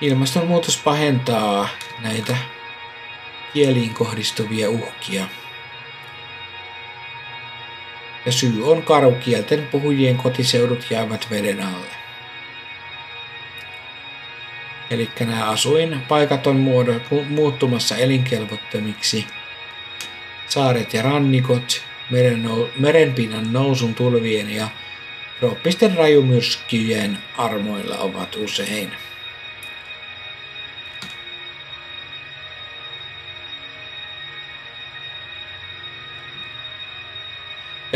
Ilmastonmuutos 0.00 0.76
pahentaa 0.76 1.68
näitä 1.98 2.36
kieliin 3.52 3.94
kohdistuvia 3.94 4.70
uhkia. 4.70 5.26
Ja 8.26 8.32
syy 8.32 8.70
on 8.70 8.82
karu 8.82 9.12
kielten 9.12 9.66
puhujien 9.66 10.16
kotiseudut 10.16 10.86
jäävät 10.90 11.26
veden 11.30 11.62
alle. 11.62 11.86
Eli 14.90 15.10
nämä 15.20 15.44
asuinpaikat 15.44 16.46
on 16.46 16.56
muuttumassa 17.28 17.96
elinkelvottomiksi. 17.96 19.26
Saaret 20.48 20.94
ja 20.94 21.02
rannikot, 21.02 21.82
merenpinnan 22.78 23.52
nousun 23.52 23.94
tulvien 23.94 24.50
ja 24.50 24.68
trooppisten 25.38 25.96
rajumyrskyjen 25.96 27.18
armoilla 27.36 27.98
ovat 27.98 28.36
usein. 28.36 28.90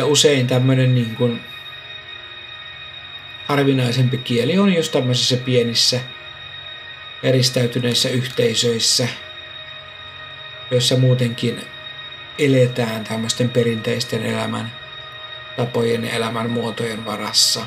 Ja 0.01 0.07
usein 0.07 0.47
tämmöinen 0.47 0.95
niin 0.95 1.17
kuin 1.17 1.41
harvinaisempi 3.47 4.19
kieli 4.19 4.59
on 4.59 4.75
just 4.75 4.93
tämmöisissä 4.93 5.37
pienissä 5.37 6.01
eristäytyneissä 7.23 8.09
yhteisöissä, 8.09 9.09
joissa 10.71 10.97
muutenkin 10.97 11.63
eletään 12.39 13.05
tämmöisten 13.05 13.49
perinteisten 13.49 14.23
elämän 14.23 14.73
tapojen 15.57 16.05
ja 16.05 16.11
elämän 16.11 16.51
muotojen 16.51 17.05
varassa. 17.05 17.67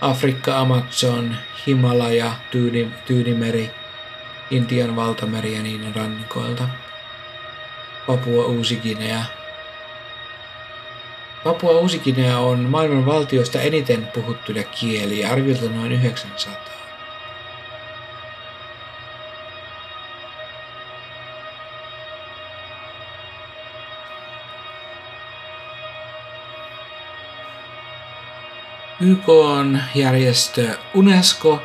Afrikka, 0.00 0.58
Amazon, 0.58 1.36
Himalaja, 1.66 2.32
Tyyni, 2.50 2.88
Tyynimeri, 3.06 3.70
Intian 4.50 4.96
valtameri 4.96 5.54
ja 5.54 5.62
niiden 5.62 5.96
rannikoilta. 5.96 6.68
Papua 8.06 8.44
Uusi-Guinea. 8.44 9.45
Papua 11.46 11.72
Uusi-Guinea 11.72 12.38
on 12.38 12.58
maailman 12.58 13.06
valtioista 13.06 13.60
eniten 13.60 14.06
puhuttuja 14.06 14.64
kieliä, 14.64 15.30
arviolta 15.30 15.68
noin 15.68 15.92
900. 15.92 16.54
YK-järjestö 29.00 30.78
UNESCO 30.94 31.62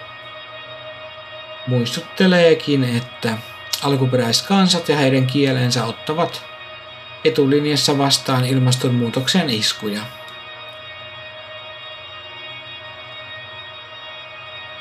muistutteleekin, 1.67 2.83
että 2.83 3.37
alkuperäiskansat 3.83 4.89
ja 4.89 4.97
heidän 4.97 5.27
kielensä 5.27 5.85
ottavat 5.85 6.50
etulinjassa 7.23 7.97
vastaan 7.97 8.45
ilmastonmuutoksen 8.45 9.49
iskuja. 9.49 10.01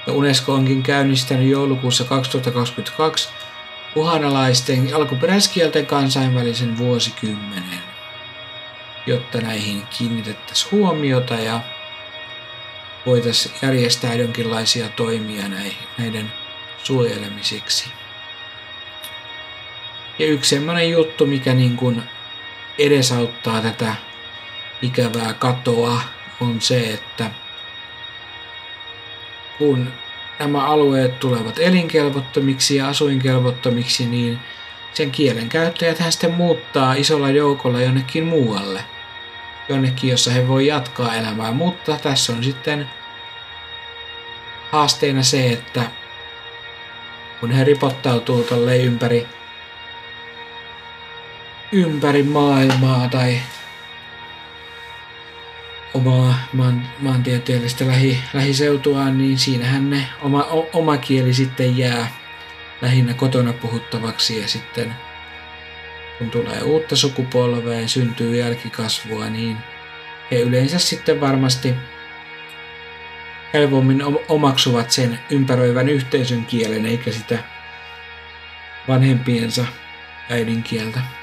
Ja 0.07 0.13
UNESCO 0.13 0.55
onkin 0.55 0.83
käynnistänyt 0.83 1.49
joulukuussa 1.49 2.05
2022 2.05 3.29
uhanalaisten 3.97 4.95
alkuperäiskielten 4.95 5.87
kansainvälisen 5.87 6.79
vuosikymmenen, 6.79 7.81
jotta 9.07 9.41
näihin 9.41 9.83
kiinnitettäisiin 9.99 10.73
huomiota 10.73 11.35
ja 11.35 11.61
voitaisiin 13.07 13.55
järjestää 13.63 14.15
jonkinlaisia 14.15 14.89
toimia 14.89 15.45
näiden 15.99 16.33
suojelemiseksi. 16.83 17.89
Ja 20.19 20.27
yksi 20.27 20.57
sellainen 20.57 20.91
juttu, 20.91 21.27
mikä 21.27 21.55
niin 21.55 21.77
kuin 21.77 22.03
edesauttaa 22.87 23.61
tätä 23.61 23.95
ikävää 24.83 25.33
katoa, 25.33 26.01
on 26.41 26.61
se, 26.61 26.79
että 26.79 27.31
kun 29.59 29.93
nämä 30.39 30.67
alueet 30.67 31.21
tulevat 31.21 31.59
elinkelvottomiksi 31.59 32.77
ja 32.77 32.89
asuinkelvottomiksi, 32.89 34.07
niin 34.07 34.39
sen 34.95 35.11
kielen 35.11 35.49
käyttäjät 35.49 35.99
hän 35.99 36.13
sitten 36.13 36.35
muuttaa 36.35 36.95
isolla 36.95 37.31
joukolla 37.31 37.81
jonnekin 37.81 38.25
muualle– 38.25 38.85
jonnekin, 39.71 40.11
jossa 40.11 40.31
he 40.31 40.49
voi 40.49 40.67
jatkaa 40.67 41.15
elämää. 41.15 41.53
Mutta 41.53 41.99
tässä 42.03 42.33
on 42.33 42.45
sitten 42.45 42.91
haasteena 44.71 45.23
se, 45.23 45.53
että 45.53 45.83
kun 47.41 47.51
he 47.51 47.65
ripottautuu 47.65 48.43
tolle 48.43 48.77
ympäri, 48.77 49.27
ympäri 51.73 52.23
maailmaa 52.23 53.09
tai 53.09 53.41
omaa 55.95 56.35
maan, 56.53 56.89
maantieteellistä 56.99 57.87
lähi, 57.87 58.19
lähiseutuaan, 58.35 59.19
niin 59.19 59.39
siinähän 59.39 59.91
ne 59.91 60.07
oma, 60.23 60.45
o, 60.45 60.69
oma 60.73 60.97
kieli 60.97 61.35
sitten 61.35 61.79
jää 61.79 62.07
lähinnä 62.83 63.15
kotona 63.15 63.53
puhuttavaksi 63.53 64.41
ja 64.41 64.49
sitten 64.49 64.95
kun 66.19 66.31
tulee 66.31 66.63
uutta 66.63 66.97
sukupolvea 66.97 67.81
ja 67.81 67.89
syntyy 67.89 68.37
jälkikasvua, 68.37 69.29
niin 69.29 69.57
he 70.31 70.37
yleensä 70.37 70.79
sitten 70.79 71.21
varmasti 71.21 71.75
helpommin 73.55 74.03
omaksuvat 74.29 74.91
sen 74.91 75.19
ympäröivän 75.31 75.89
yhteisön 75.89 76.45
kielen 76.45 76.87
eikä 76.87 77.13
sitä 77.13 77.39
vanhempiensa 78.89 79.65
äidinkieltä. 80.31 81.20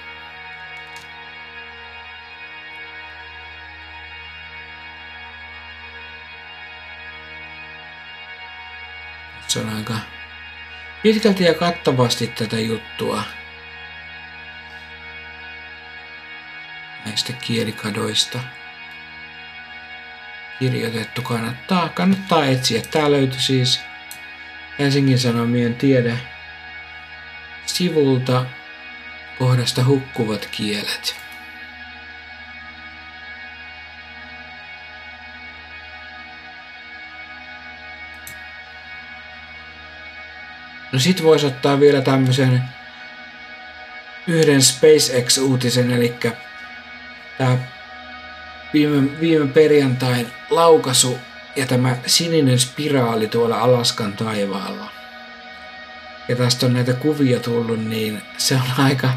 On 9.60 9.70
aika 9.70 9.94
pitkälti 11.04 11.44
ja 11.44 11.54
kattavasti 11.54 12.28
tätä 12.28 12.60
juttua 12.60 13.24
näistä 17.06 17.34
kielikadoista 17.34 18.40
kirjoitettu. 20.60 21.22
Kannattaa, 21.22 21.90
kannattaa 21.90 22.46
etsiä. 22.46 22.82
Tää 22.92 23.12
löytyy 23.12 23.40
siis 23.40 23.82
Helsingin 24.80 25.20
Sanomien 25.20 25.76
tiede 25.76 26.20
sivulta 27.66 28.46
kohdasta 29.40 29.86
hukkuvat 29.86 30.48
kielet. 30.52 31.27
No 40.98 41.02
sit 41.02 41.24
voisi 41.24 41.46
ottaa 41.46 41.80
vielä 41.80 42.02
tämmöisen 42.02 42.62
yhden 44.28 44.62
SpaceX-uutisen, 44.62 45.92
eli 45.92 46.16
tämä 47.38 47.58
viime, 48.74 49.20
viime 49.20 49.48
perjantain 49.48 50.32
laukaisu 50.50 51.20
ja 51.56 51.66
tämä 51.66 51.96
sininen 52.06 52.60
spiraali 52.60 53.28
tuolla 53.28 53.60
Alaskan 53.60 54.14
taivaalla. 54.14 54.90
Ja 56.28 56.36
tästä 56.36 56.66
on 56.66 56.74
näitä 56.74 56.94
kuvia 56.94 57.40
tullut, 57.40 57.86
niin 57.86 58.22
se 58.38 58.56
on 58.56 58.86
aika... 58.86 59.10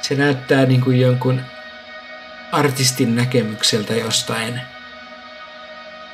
Se 0.00 0.14
näyttää 0.14 0.66
niin 0.66 0.80
kuin 0.80 1.00
jonkun 1.00 1.40
artistin 2.52 3.16
näkemykseltä 3.16 3.94
jostain 3.94 4.60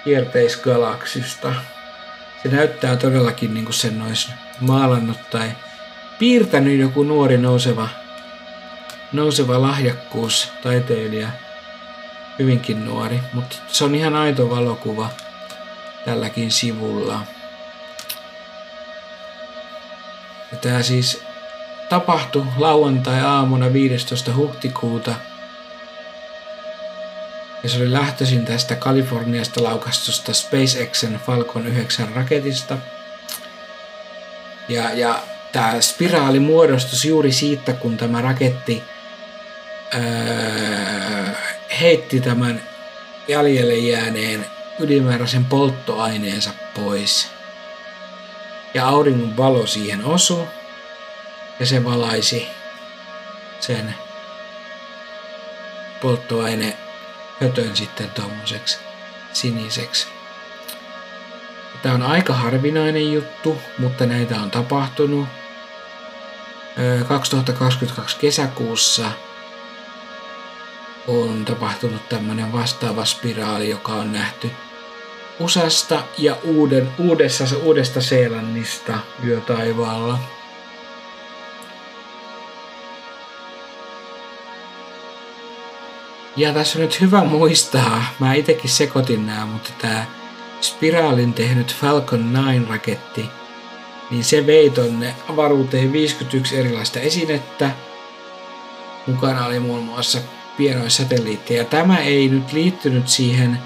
kierteisgalaksista. 0.05 1.55
Se 2.43 2.49
näyttää 2.49 2.97
todellakin 2.97 3.55
niin 3.55 3.65
kuin 3.65 3.75
sen 3.75 4.03
olisi 4.03 4.29
maalannut 4.61 5.19
tai 5.31 5.51
piirtänyt 6.19 6.79
joku 6.79 7.03
nuori 7.03 7.39
nouseva, 7.39 7.89
nouseva 9.13 9.63
lahjakkuus 9.63 10.53
taiteilija– 10.63 11.29
hyvinkin 12.39 12.85
nuori, 12.85 13.21
mutta 13.33 13.57
se 13.69 13.85
on 13.85 13.95
ihan 13.95 14.15
aito 14.15 14.51
valokuva 14.51 15.09
tälläkin 16.05 16.51
sivulla. 16.51 17.21
Ja 20.53 20.59
tämä 20.59 20.83
siis 20.83 21.23
tapahtui 21.89 22.45
lauantai-aamuna 22.57 23.73
15. 23.73 24.35
huhtikuuta. 24.35 25.15
Ja 27.67 27.71
se 27.71 27.79
oli 27.79 27.93
lähtöisin 27.93 28.45
tästä 28.45 28.77
Kaliforniasta 28.77 29.63
laukastusta 29.63 30.35
SpaceXen 30.35 31.21
Falcon 31.27 31.67
9 31.67 32.09
raketista. 32.15 32.79
Ja, 34.69 34.93
ja 34.95 35.23
tämä 35.53 35.81
spiraali 35.81 36.41
muodostui 36.41 37.11
juuri 37.11 37.33
siitä, 37.33 37.73
kun 37.73 37.97
tämä 37.97 38.23
raketti 38.23 38.83
öö, 39.95 40.01
heitti 41.81 42.21
tämän 42.21 42.63
jäljelle 43.29 43.75
jääneen 43.75 44.47
ylimääräisen 44.79 45.45
polttoaineensa 45.45 46.51
pois. 46.75 47.31
Ja 48.75 48.89
auringon 48.89 49.37
valo 49.37 49.67
siihen 49.67 50.05
osui 50.05 50.47
ja 51.61 51.67
se 51.67 51.85
valaisi 51.85 52.49
sen 53.61 53.95
polttoaine 56.03 56.86
hötön 57.41 57.77
sitten 57.77 58.11
tommoseksi 58.11 58.79
siniseksi. 59.33 60.07
Tämä 61.83 61.95
on 61.95 62.03
aika 62.03 62.33
harvinainen 62.33 63.13
juttu, 63.13 63.59
mutta 63.79 64.07
näitä 64.07 64.41
on 64.41 64.51
tapahtunut. 64.51 65.29
2022 67.09 68.17
kesäkuussa 68.19 69.11
on 71.09 71.45
tapahtunut 71.45 72.09
tämmöinen 72.09 72.53
vastaava 72.53 73.05
spiraali, 73.05 73.71
joka 73.71 73.93
on 73.93 74.13
nähty 74.13 74.51
USAsta 75.41 76.03
ja 76.19 76.37
uuden, 76.45 76.89
uudessa, 76.99 77.45
uudesta 77.63 78.01
Seelannista 78.01 78.99
yötaivaalla. 79.25 80.19
Ja 86.37 86.53
tässä 86.53 86.79
on 86.79 86.83
nyt 86.83 87.01
hyvä 87.01 87.25
muistaa, 87.25 88.05
mä 88.19 88.35
itekin 88.35 88.71
sekoitin 88.71 89.27
nämä, 89.27 89.47
mutta 89.47 89.71
tämä 89.79 90.07
spiraalin 90.61 91.35
tehnyt 91.35 91.75
Falcon 91.75 92.33
9-raketti, 92.35 93.31
niin 94.11 94.25
se 94.25 94.47
vei 94.47 94.71
tonne 94.71 95.15
avaruuteen 95.29 95.93
51 95.93 96.57
erilaista 96.57 97.01
esinettä. 97.01 97.71
Mukana 99.07 99.47
oli 99.47 99.61
muun 99.61 99.85
muassa 99.85 100.19
pienoja 100.57 100.91
satelliitteja. 100.91 101.65
Tämä 101.65 101.99
ei 101.99 102.29
nyt 102.29 102.53
liittynyt 102.53 103.09
siihen, 103.09 103.59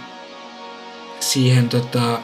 siihen 1.21 1.69
tota 1.69 2.19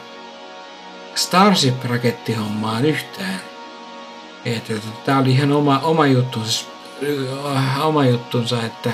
Starship-rakettihommaan 1.15 2.85
yhtään. 2.85 3.41
Tämä 5.05 5.19
oli 5.19 5.31
ihan 5.31 5.51
oma, 5.51 5.79
oma, 5.79 6.07
juttunsa, 6.07 6.65
oma 7.83 8.05
juttunsa, 8.05 8.63
että 8.63 8.91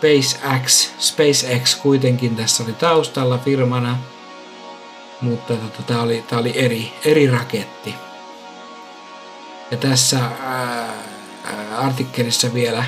SpaceX, 0.00 0.88
SpaceX 0.98 1.76
kuitenkin 1.76 2.36
tässä 2.36 2.62
oli 2.62 2.72
taustalla 2.72 3.38
firmana, 3.38 3.98
mutta 5.20 5.54
tota, 5.56 5.82
tämä 5.82 6.02
oli, 6.02 6.24
tää 6.28 6.38
oli 6.38 6.52
eri, 6.54 6.92
eri 7.04 7.30
raketti. 7.30 7.94
Ja 9.70 9.76
tässä 9.76 10.18
ää, 10.42 10.92
artikkelissa 11.76 12.54
vielä 12.54 12.84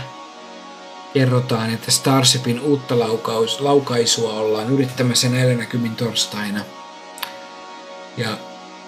kerrotaan, 1.15 1.75
että 1.75 1.91
Starshipin 1.91 2.61
uutta 2.61 2.99
laukaus, 2.99 3.61
laukaisua 3.61 4.33
ollaan 4.33 4.71
yrittämässä 4.71 5.29
näillä 5.29 5.55
näkymin 5.55 5.97
torstaina. 5.97 6.61
Ja 8.17 8.39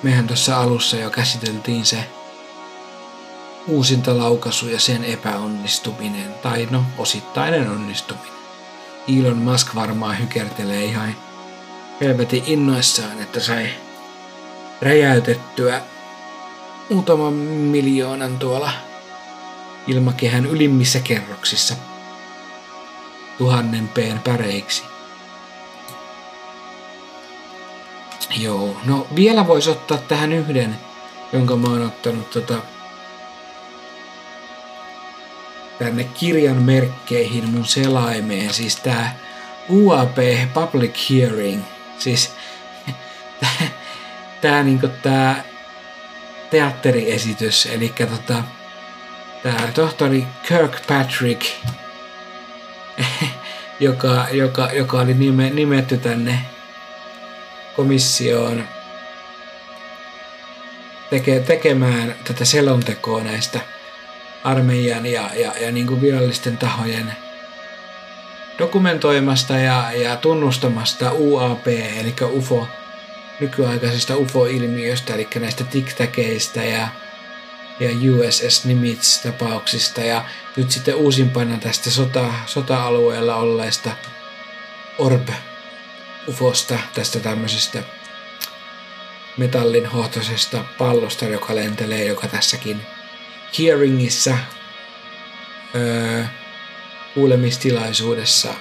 mehän 0.03 0.27
tuossa 0.27 0.61
alussa 0.61 0.97
jo 0.97 1.11
käsiteltiin 1.11 1.87
se 1.87 2.07
uusinta 3.67 4.19
laukaisu 4.19 4.69
ja 4.69 4.81
sen 4.81 5.05
epäonnistuminen, 5.05 6.35
tai 6.43 6.69
no 6.71 6.85
osittainen 6.99 7.71
onnistuminen. 7.71 8.35
Elon 9.09 9.39
Musk 9.39 9.75
varmaan 9.75 10.19
hykertelee 10.19 10.85
ihan 10.85 11.17
helvetin 12.01 12.43
innoissaan, 12.47 13.23
että 13.23 13.41
sai 13.41 13.71
räjäytettyä 14.83 15.81
muutaman 16.91 17.33
miljoonan 17.33 18.39
tuolla 18.39 18.71
ilmakehän 19.87 20.47
ylimmissä 20.47 21.01
kerroksissa 21.01 21.75
tuhannen 23.39 23.89
peen 23.89 24.19
päreiksi. 24.19 24.83
Joo, 28.37 28.77
no 28.85 29.07
vielä 29.15 29.47
voisi 29.47 29.71
ottaa 29.71 29.99
tähän 29.99 30.33
yhden, 30.33 30.77
jonka 31.33 31.57
mä 31.57 31.69
oon 31.69 31.83
ottanut 31.87 32.31
tota, 32.31 32.55
tänne 35.79 36.05
kirjan 36.05 36.63
merkkeihin 36.63 37.49
mun 37.51 37.67
selaimeen. 37.67 38.55
Siis 38.55 38.77
tää 38.77 39.17
UAP 39.69 40.17
Public 40.55 41.11
Hearing. 41.11 41.63
Siis 41.99 42.33
tää, 43.41 43.69
tää 44.41 44.63
niinku 44.63 44.89
tää 45.03 45.45
teatteriesitys, 46.51 47.67
eli 47.67 47.93
tota, 48.09 48.45
tää 49.43 49.73
tohtori 49.75 50.27
Kirkpatrick 50.49 51.47
joka, 53.81 54.27
joka, 54.33 54.71
joka 54.73 55.01
oli 55.01 55.15
nime, 55.15 55.51
nimetty 55.51 55.97
tänne 55.97 56.39
komissioon 57.77 58.65
teke, 61.11 61.41
tekemään 61.41 62.15
tätä 62.25 62.45
selontekoa 62.45 63.23
näistä 63.23 63.61
armeijan 64.45 65.07
ja, 65.07 65.31
ja, 65.35 65.53
ja 65.61 65.73
niin 65.73 65.87
kuin 65.87 66.01
virallisten 66.01 66.59
tahojen 66.59 67.13
dokumentoimasta 68.59 69.59
ja, 69.59 69.93
ja 69.93 70.17
tunnustamasta 70.17 71.13
UAP, 71.13 71.69
eli 71.69 72.15
UFO, 72.31 72.69
nykyaikaisesta 73.41 74.17
UFO-ilmiöstä, 74.17 75.15
eli 75.15 75.29
näistä 75.41 75.65
tiktäkeistä 75.65 76.65
ja 76.65 76.89
ja 77.81 77.91
USS 77.91 78.65
Nimitz-tapauksista 78.65 80.01
ja 80.01 80.25
nyt 80.57 80.71
sitten 80.71 80.95
uusimpana 80.95 81.59
tästä 81.59 81.91
sota, 81.91 82.35
sota-alueella 82.47 83.37
olleesta 83.37 83.91
Orb 84.99 85.29
ufosta, 86.29 86.79
tästä 86.95 87.21
tämmöisestä 87.21 87.83
metallinhohtoisesta 89.37 90.65
pallosta, 90.79 91.25
joka 91.25 91.55
lentelee, 91.55 92.05
joka 92.05 92.29
tässäkin 92.29 92.87
hearingissa 93.59 94.39
öö, 95.75 96.25
kuulemistilaisuudessa 97.15 98.55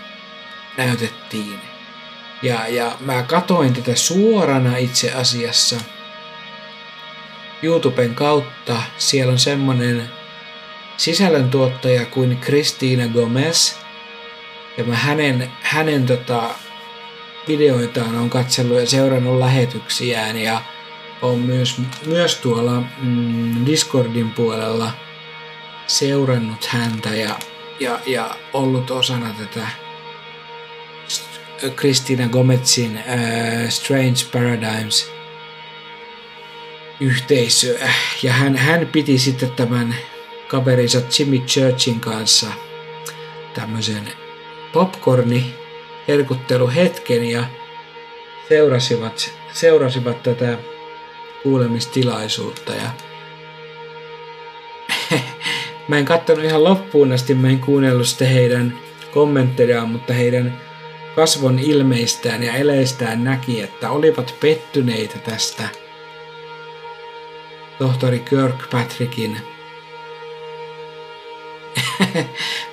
näytettiin. 0.77 1.60
Ja, 2.43 2.67
ja 2.67 2.97
mä 2.99 3.23
katoin 3.23 3.73
tätä 3.73 3.95
suorana 3.95 4.77
itse 4.77 5.12
asiassa– 5.13 5.75
YouTuben 7.63 8.15
kautta. 8.15 8.82
Siellä 8.97 9.32
on 9.32 9.39
semmonen 9.39 10.10
sisällöntuottaja 10.97 12.06
kuin 12.06 12.38
Christina 12.41 13.08
Gomez. 13.08 13.73
Ja 14.77 14.84
mä 14.84 14.95
hänen, 14.95 15.51
hänen 15.62 16.06
tota, 16.06 16.49
videoitaan 17.47 18.15
on 18.15 18.29
katsellut 18.29 18.79
ja 18.79 18.88
seurannut 18.88 19.39
lähetyksiään 19.39 20.38
ja 20.38 20.62
on 21.21 21.39
myös, 21.39 21.82
myös 22.06 22.36
tuolla 22.36 22.84
mm, 23.02 23.65
Discordin 23.65 24.32
puolella 24.32 24.91
seurannut 25.88 26.65
häntä 26.65 27.10
ja, 27.10 27.36
ja, 27.80 27.99
ja 28.06 28.36
ollut 28.54 28.91
osana 28.91 29.36
tätä 29.39 29.67
Christina 31.76 32.28
Gomezin 32.28 32.91
uh, 32.91 33.69
Strange 33.69 34.19
Paradigms 34.32 35.12
yhteisöä. 36.99 37.93
Ja 38.23 38.34
hän, 38.34 38.56
hän 38.56 38.88
piti 38.88 39.17
sitten 39.17 39.52
tämän 39.52 39.95
kaverinsa 40.47 41.02
Jimmy 41.19 41.39
Churchin 41.39 41.99
kanssa 41.99 42.47
tämmöisen 43.54 44.10
popcorni 44.73 45.54
herkutteluhetken 46.08 47.23
ja 47.26 47.43
seurasivat, 48.49 49.34
seurasivat 49.54 50.23
tätä 50.23 50.58
kuulemistilaisuutta 51.43 52.73
ja 52.73 52.89
mä 55.88 55.97
en 55.97 56.06
katsonut 56.06 56.43
ihan 56.43 56.63
loppuun 56.63 57.12
asti, 57.12 57.34
mä 57.34 57.49
en 57.49 57.60
kuunnellut 57.60 58.08
sitten 58.08 58.27
heidän 58.27 58.79
kommenttejaan, 59.13 59.89
mutta 59.89 60.13
heidän 60.13 60.62
kasvon 61.15 61.60
ilmeistään 61.60 62.43
ja 62.43 62.53
eleistään 62.53 63.23
näki, 63.23 63.62
että 63.62 63.91
olivat 63.91 64.36
pettyneitä 64.39 65.17
tästä– 65.19 65.69
tohtori 67.77 68.19
Kirkpatrickin 68.19 69.38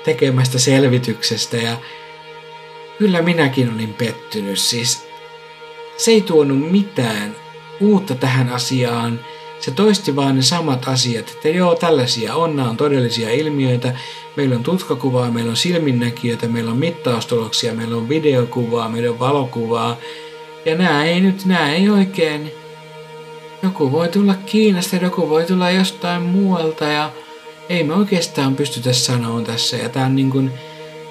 tekemästä 0.04 0.59
selvityksestä 0.59 1.56
ja 1.56 1.76
kyllä 2.98 3.22
minäkin 3.22 3.74
olin 3.74 3.94
pettynyt. 3.94 4.59
Siis 4.59 5.09
se 5.96 6.11
ei 6.11 6.20
tuonut 6.20 6.70
mitään 6.70 7.37
uutta 7.80 8.14
tähän 8.14 8.48
asiaan. 8.48 9.20
Se 9.60 9.70
toisti 9.70 10.16
vaan 10.16 10.36
ne 10.36 10.42
samat 10.42 10.88
asiat, 10.88 11.30
että 11.30 11.48
joo, 11.48 11.74
tällaisia 11.74 12.34
on, 12.34 12.56
nämä 12.56 12.70
on 12.70 12.76
todellisia 12.76 13.30
ilmiöitä. 13.30 13.94
Meillä 14.36 14.56
on 14.56 14.62
tutkakuvaa, 14.62 15.30
meillä 15.30 15.50
on 15.50 15.56
silminnäkijöitä, 15.56 16.48
meillä 16.48 16.70
on 16.70 16.76
mittaustuloksia, 16.76 17.74
meillä 17.74 17.96
on 17.96 18.08
videokuvaa, 18.08 18.88
meillä 18.88 19.10
on 19.10 19.18
valokuvaa. 19.18 19.96
Ja 20.64 20.74
nämä 20.74 21.04
ei 21.04 21.20
nyt, 21.20 21.44
nämä 21.44 21.72
ei 21.72 21.88
oikein 21.88 22.52
joku 23.62 23.92
voi 23.92 24.08
tulla 24.08 24.34
Kiinasta, 24.46 24.96
joku 24.96 25.28
voi 25.28 25.44
tulla 25.44 25.70
jostain 25.70 26.22
muualta 26.22 26.84
ja 26.84 27.10
ei 27.68 27.84
me 27.84 27.94
oikeastaan 27.94 28.56
pystytä 28.56 28.92
sanomaan 28.92 29.44
tässä. 29.44 29.76
Ja 29.76 29.88
tää 29.88 30.06
on 30.06 30.16
niin 30.16 30.30
kuin, 30.30 30.52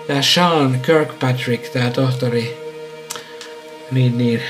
tää 0.08 0.22
Sean 0.22 0.80
Kirkpatrick, 0.86 1.74
tää 1.74 1.92
tohtori, 1.92 2.58
niin, 3.92 4.18
niin, 4.18 4.42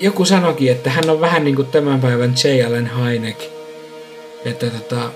joku 0.00 0.24
sanokin, 0.24 0.72
että 0.72 0.90
hän 0.90 1.10
on 1.10 1.20
vähän 1.20 1.44
niin 1.44 1.56
kuin 1.56 1.68
tämän 1.68 2.00
päivän 2.00 2.34
J. 2.44 2.64
Allen 2.64 2.90
Hynek. 2.96 3.44
Että 4.44 4.66
tota, 4.66 5.10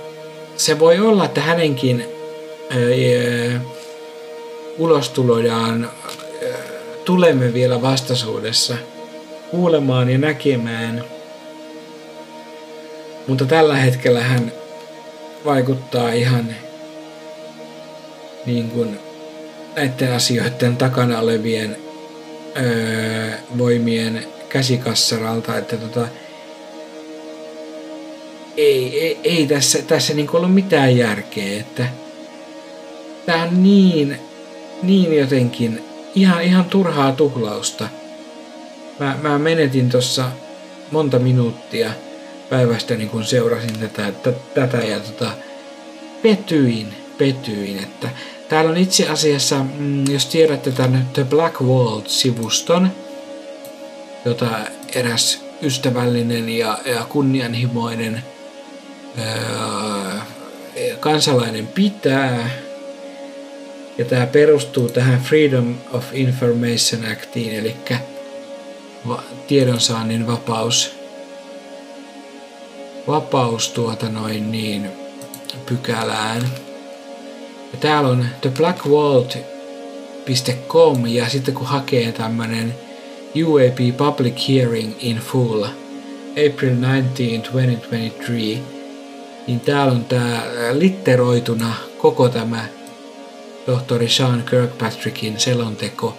se 0.56 0.78
voi 0.78 0.98
olla, 0.98 1.24
että 1.24 1.40
hänenkin 1.40 2.04
ää, 2.70 3.60
ulostulojaan 4.78 5.90
tulemme 7.04 7.52
vielä 7.52 7.82
vastaisuudessa 7.82 8.76
kuulemaan 9.50 10.10
ja 10.10 10.18
näkemään. 10.18 11.04
Mutta 13.26 13.44
tällä 13.44 13.76
hetkellä 13.76 14.20
hän 14.20 14.52
vaikuttaa 15.44 16.12
ihan 16.12 16.54
niin 18.46 18.70
kuin 18.70 18.98
näiden 19.76 20.12
asioiden 20.12 20.76
takana 20.76 21.20
olevien 21.20 21.76
öö, 22.56 23.30
voimien 23.58 24.33
käsikassaralta, 24.54 25.58
että 25.58 25.76
tota, 25.76 26.08
ei, 28.56 29.00
ei, 29.00 29.18
ei 29.24 29.46
tässä, 29.46 29.82
tässä 29.82 30.14
niin 30.14 30.30
ollut 30.32 30.54
mitään 30.54 30.96
järkeä, 30.96 31.60
että 31.60 31.86
tämä 33.26 33.42
on 33.42 33.62
niin, 33.62 34.18
niin 34.82 35.16
jotenkin 35.16 35.84
ihan, 36.14 36.42
ihan 36.42 36.64
turhaa 36.64 37.12
tuhlausta. 37.12 37.88
Mä, 38.98 39.18
mä 39.22 39.38
menetin 39.38 39.90
tuossa 39.90 40.30
monta 40.90 41.18
minuuttia 41.18 41.90
päivästä 42.50 42.94
niin 42.96 43.10
kun 43.10 43.24
seurasin 43.24 43.78
tätä, 43.78 44.12
t- 44.12 44.54
tätä 44.54 44.76
ja 44.76 45.00
tota, 45.00 45.30
petyin, 46.22 46.94
petyin, 47.18 47.78
että 47.78 48.08
täällä 48.48 48.70
on 48.70 48.76
itse 48.76 49.08
asiassa, 49.08 49.64
mm, 49.78 50.04
jos 50.10 50.26
tiedätte 50.26 50.70
tämän 50.70 51.08
The 51.12 51.24
Black 51.24 51.60
Vault-sivuston, 51.60 52.88
jota 54.24 54.50
eräs 54.94 55.44
ystävällinen 55.62 56.48
ja, 56.48 56.78
ja 56.84 57.06
kunnianhimoinen 57.08 58.22
öö, 59.18 59.24
kansalainen 61.00 61.66
pitää, 61.66 62.50
ja 63.98 64.04
tämä 64.04 64.26
perustuu 64.26 64.88
tähän 64.88 65.20
Freedom 65.20 65.74
of 65.92 66.04
Information 66.12 67.12
Actiin, 67.12 67.54
eli 67.54 67.76
tiedonsaannin 69.46 70.26
vapaus, 70.26 70.96
vapaus 73.06 73.68
tuota 73.68 74.08
noin 74.08 74.52
niin, 74.52 74.90
pykälään. 75.66 76.42
Ja 77.72 77.78
täällä 77.80 78.08
on 78.08 78.26
theblackvault.com 78.40 81.06
ja 81.06 81.28
sitten 81.28 81.54
kun 81.54 81.66
hakee 81.66 82.12
tämmönen 82.12 82.83
UAP 83.34 83.96
Public 83.96 84.48
Hearing 84.48 84.94
in 85.00 85.16
Full 85.16 85.64
April 86.30 86.74
19, 86.74 87.52
2023, 87.52 88.62
niin 89.46 89.60
täällä 89.60 89.92
on 89.92 90.04
tää 90.04 90.42
litteroituna 90.72 91.74
koko 91.98 92.28
tämä 92.28 92.64
tohtori 93.66 94.08
Sean 94.08 94.44
Kirkpatrickin 94.50 95.40
selonteko 95.40 96.18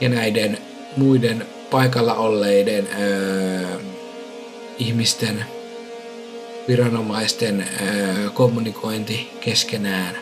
ja 0.00 0.08
näiden 0.08 0.58
muiden 0.96 1.46
paikalla 1.70 2.14
olleiden 2.14 2.88
öö, 3.00 3.78
ihmisten, 4.78 5.44
viranomaisten 6.68 7.68
öö, 7.80 8.30
kommunikointi 8.30 9.30
keskenään. 9.40 10.16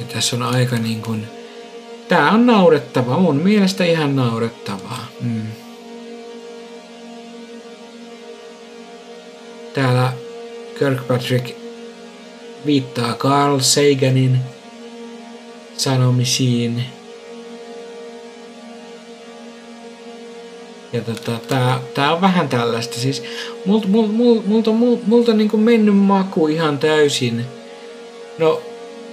Ja 0.00 0.06
tässä 0.12 0.36
on 0.36 0.42
aika 0.42 0.76
niin 0.76 1.02
kuin, 1.02 1.39
tää 2.10 2.30
on 2.30 2.46
naurettava, 2.46 3.18
mun 3.18 3.36
mielestä 3.36 3.84
ihan 3.84 4.16
naurettavaa. 4.16 5.06
Mm. 5.20 5.42
Täällä 9.74 10.12
Kirkpatrick 10.78 11.50
viittaa 12.66 13.14
Carl 13.14 13.58
Saganin 13.60 14.38
sanomisiin. 15.76 16.84
Ja 20.92 21.00
tota, 21.00 21.32
tää, 21.48 21.80
tää 21.94 22.14
on 22.14 22.20
vähän 22.20 22.48
tällaista. 22.48 22.98
Siis 22.98 23.22
multa, 23.64 23.88
multa, 23.88 24.12
multa, 24.46 24.70
multa, 24.72 25.02
multa 25.06 25.32
niinku 25.32 25.56
mennyt 25.56 25.96
maku 25.96 26.46
ihan 26.46 26.78
täysin. 26.78 27.46
No, 28.38 28.62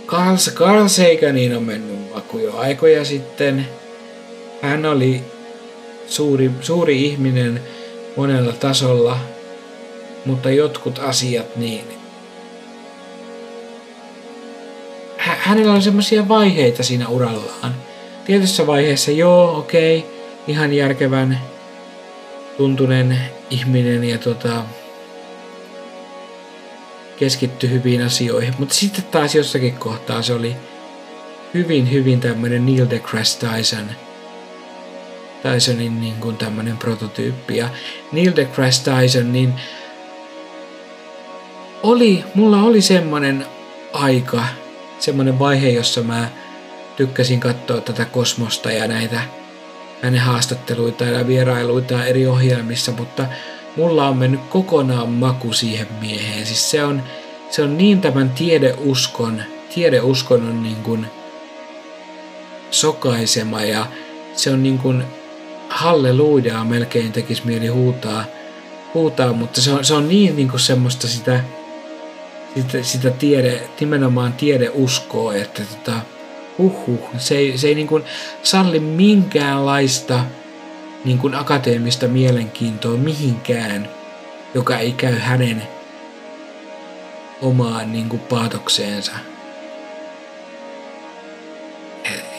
Carl, 0.07 0.37
Carl 0.55 0.87
Saganin 0.87 1.57
on 1.57 1.63
mennyt 1.63 1.96
maku 2.17 2.37
jo 2.37 2.57
aikoja 2.57 3.05
sitten. 3.05 3.67
Hän 4.61 4.85
oli 4.85 5.23
suuri, 6.07 6.51
suuri 6.61 7.05
ihminen 7.05 7.61
monella 8.15 8.53
tasolla, 8.53 9.19
mutta 10.25 10.49
jotkut 10.49 10.99
asiat 10.99 11.55
niin 11.55 11.83
hänellä 15.17 15.73
on 15.73 15.81
semmoisia 15.81 16.27
vaiheita 16.27 16.83
siinä 16.83 17.07
urallaan. 17.07 17.75
Tietyssä 18.25 18.67
vaiheessa 18.67 19.11
joo, 19.11 19.57
okei, 19.57 19.97
okay, 19.97 20.11
ihan 20.47 20.73
järkevän 20.73 21.39
tuntunen 22.57 23.19
ihminen 23.49 24.03
ja 24.03 24.17
tota, 24.17 24.63
keskitty 27.19 27.69
hyviin 27.69 28.01
asioihin. 28.01 28.53
Mutta 28.59 28.75
sitten 28.75 29.03
taas 29.03 29.35
jossakin 29.35 29.75
kohtaa 29.75 30.21
se 30.21 30.33
oli 30.33 30.55
hyvin, 31.53 31.91
hyvin 31.91 32.19
tämmöinen 32.19 32.65
Neil 32.65 32.89
deGrasse 32.89 33.47
Tyson. 33.47 33.89
Tysonin 35.43 36.01
niin 36.01 36.15
kuin 36.15 36.37
tämmöinen 36.37 36.77
prototyyppi. 36.77 37.57
Ja 37.57 37.69
Neil 38.11 38.31
deGrasse 38.35 38.91
Tyson, 38.91 39.33
niin 39.33 39.53
oli, 41.83 42.23
mulla 42.35 42.63
oli 42.63 42.81
semmoinen 42.81 43.45
aika, 43.93 44.43
semmoinen 44.99 45.39
vaihe, 45.39 45.69
jossa 45.69 46.01
mä 46.01 46.29
tykkäsin 46.95 47.39
katsoa 47.39 47.81
tätä 47.81 48.05
kosmosta 48.05 48.71
ja 48.71 48.87
näitä 48.87 49.21
hänen 50.01 50.21
haastatteluita 50.21 51.03
ja 51.03 51.27
vierailuita 51.27 52.05
eri 52.05 52.27
ohjelmissa, 52.27 52.91
mutta 52.91 53.25
mulla 53.75 54.07
on 54.07 54.17
mennyt 54.17 54.41
kokonaan 54.49 55.09
maku 55.09 55.53
siihen 55.53 55.87
mieheen. 56.01 56.45
Siis 56.45 56.71
se 56.71 56.83
on, 56.83 57.03
se 57.49 57.61
on 57.61 57.77
niin 57.77 58.01
tämän 58.01 58.29
tiedeuskon, 58.29 59.43
tiedeuskon 59.75 60.49
on 60.49 60.63
niin 60.63 60.83
kuin 60.83 61.07
sokaisema 62.71 63.61
ja 63.61 63.85
se 64.35 64.51
on 64.51 64.63
niin 64.63 64.77
kuin 64.77 65.03
hallelujaa 65.69 66.63
melkein 66.63 67.11
tekisi 67.11 67.41
mieli 67.45 67.67
huutaa, 67.67 68.25
huutaa 68.93 69.33
mutta 69.33 69.61
se 69.61 69.71
on, 69.71 69.85
se 69.85 69.93
on 69.93 70.07
niin, 70.07 70.35
niin 70.35 70.49
kuin 70.49 70.59
semmoista 70.59 71.07
sitä 71.07 71.43
sitä, 72.55 72.83
sitä 72.83 73.11
tiede, 73.11 73.61
nimenomaan 73.79 74.33
tiede 74.33 74.69
uskoo, 74.73 75.31
että 75.31 75.61
tota, 75.63 75.99
huhhuh, 76.57 76.99
se 77.17 77.37
ei, 77.37 77.57
se 77.57 77.67
ei 77.67 77.75
niin 77.75 77.87
kuin 77.87 78.03
salli 78.43 78.79
minkäänlaista 78.79 80.19
niin 81.05 81.17
kuin 81.17 81.35
akateemista 81.35 82.07
mielenkiintoa 82.07 82.97
mihinkään, 82.97 83.89
joka 84.53 84.77
ei 84.77 84.91
käy 84.91 85.17
hänen 85.17 85.63
omaan 87.41 87.91
niin 87.91 88.09
kuin 88.09 88.19
paatokseensa. 88.19 89.11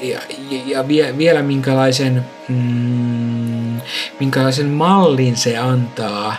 Ja, 0.02 0.20
ja, 0.66 0.88
vie, 0.88 1.18
vielä 1.18 1.42
minkälaisen, 1.42 2.24
mm, 2.48 3.80
minkälaisen 4.20 4.66
mallin 4.66 5.36
se 5.36 5.58
antaa 5.58 6.36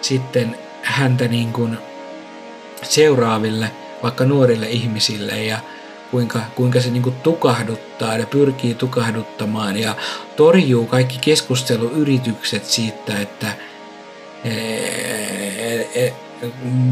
sitten 0.00 0.56
häntä 0.82 1.28
niin 1.28 1.52
kuin 1.52 1.78
seuraaville, 2.82 3.70
vaikka 4.02 4.24
nuorille 4.24 4.68
ihmisille 4.68 5.44
ja 5.44 5.58
kuinka, 6.10 6.40
kuinka 6.54 6.80
se 6.80 6.90
niin 6.90 7.14
tukahduttaa 7.22 8.16
ja 8.16 8.26
pyrkii 8.26 8.74
tukahduttamaan 8.74 9.76
ja 9.76 9.94
torjuu 10.36 10.86
kaikki 10.86 11.18
keskusteluyritykset 11.20 12.64
siitä, 12.64 13.20
että 13.20 13.46
e, 14.44 14.50
e, 14.50 15.88
e, 15.94 16.14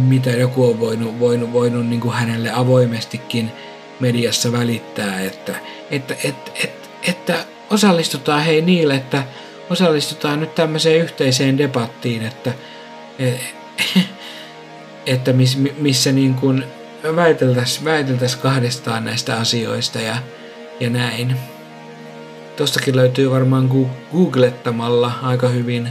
mitä 0.09 0.31
joku 0.31 0.71
on 0.71 0.81
voinut, 0.81 1.19
voinut, 1.19 1.53
voinut 1.53 1.87
niin 1.87 2.13
hänelle 2.13 2.51
avoimestikin 2.51 3.53
mediassa 4.01 4.53
välittää, 4.53 5.21
että, 5.21 5.55
että, 5.91 6.17
että, 6.25 6.51
että, 6.65 6.89
että 7.09 7.35
osallistutaan 7.71 8.43
hei 8.43 8.63
niille, 8.63 8.95
että 8.95 9.23
osallistutaan 9.71 10.41
nyt 10.41 10.55
tämmöiseen 10.55 11.01
yhteiseen 11.01 11.59
debattiin, 11.59 12.27
että 12.27 12.53
että 15.07 15.33
miss, 15.33 15.59
missä 15.79 16.13
niin 16.13 16.35
kuin 16.35 16.65
väiteltäisiin 17.17 17.85
väiteltäis 17.85 18.37
kahdestaan 18.37 19.05
näistä 19.05 19.37
asioista 19.37 20.01
ja, 20.01 20.17
ja 20.81 20.91
näin. 20.91 21.37
Tostakin 22.57 22.97
löytyy 22.97 23.31
varmaan 23.31 23.71
googlettamalla 24.13 25.13
aika 25.23 25.49
hyvin 25.49 25.89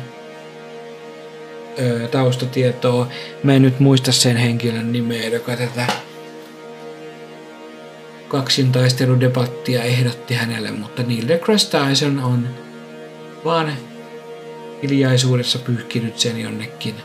taustatietoa. 2.12 3.08
Mä 3.44 3.54
en 3.54 3.62
nyt 3.62 3.80
muista 3.80 4.12
sen 4.12 4.38
henkilön 4.38 4.92
nimeä, 4.92 5.28
joka 5.28 5.58
tätä 5.58 5.88
kaksintaisteludebattia 8.36 9.84
ehdotti 9.84 10.34
hänelle, 10.34 10.72
mutta 10.72 11.04
Neil 11.04 11.28
deGrasse 11.28 11.78
Tyson 11.78 12.20
on 12.20 12.48
vaan 13.46 13.74
hiljaisuudessa 14.84 15.60
pyyhkinyt 15.60 16.20
sen 16.20 16.42
jonnekin 16.42 16.96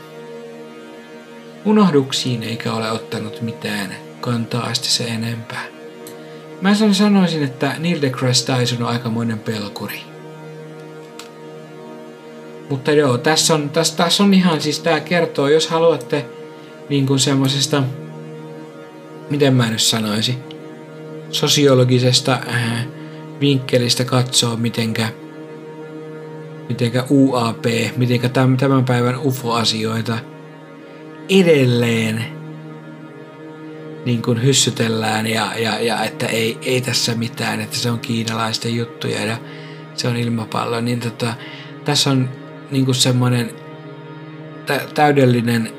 unohduksiin 1.65 2.43
eikä 2.43 2.73
ole 2.73 2.91
ottanut 2.91 3.41
mitään 3.41 3.95
kantaa 4.21 4.73
sitten 4.73 4.91
se 4.91 5.03
enempää. 5.03 5.63
Mä 6.61 6.75
sanoisin, 6.93 7.43
että 7.43 7.75
Neil 7.79 8.01
deGrasse 8.01 8.53
Tyson 8.53 8.83
on 8.83 8.89
aikamoinen 8.89 9.39
pelkuri. 9.39 10.01
Mutta 12.69 12.91
joo, 12.91 13.17
tässä 13.17 13.53
on, 13.53 13.69
tässä, 13.69 13.97
tässä 13.97 14.23
on 14.23 14.33
ihan 14.33 14.61
siis 14.61 14.79
tää 14.79 14.99
kertoo, 14.99 15.47
jos 15.47 15.67
haluatte 15.67 16.25
niin 16.89 17.07
kuin 17.07 17.19
semmosesta, 17.19 17.83
miten 19.29 19.53
mä 19.53 19.69
nyt 19.69 19.81
sanoisin, 19.81 20.50
sosiologisesta 21.31 22.39
äh, 22.47 22.87
vinkkelistä 23.39 24.05
katsoa, 24.05 24.55
mitenkä, 24.55 25.09
mitenkä 26.69 27.05
UAP, 27.09 27.65
mitenkä 27.97 28.29
tämän 28.29 28.85
päivän 28.85 29.19
UFO-asioita 29.19 30.17
edelleen 31.29 32.25
niin 34.05 34.21
kuin 34.21 34.43
hyssytellään 34.43 35.27
ja, 35.27 35.51
ja, 35.57 35.79
ja 35.79 36.03
että 36.03 36.25
ei, 36.25 36.57
ei 36.61 36.81
tässä 36.81 37.15
mitään, 37.15 37.61
että 37.61 37.77
se 37.77 37.91
on 37.91 37.99
kiinalaisten 37.99 38.75
juttuja 38.75 39.25
ja 39.25 39.37
se 39.95 40.07
on 40.07 40.17
ilmapallo, 40.17 40.81
niin 40.81 40.99
tota, 40.99 41.33
tässä 41.85 42.09
on 42.09 42.29
niin 42.71 42.85
kuin 42.85 42.95
semmoinen 42.95 43.51
täydellinen 44.93 45.71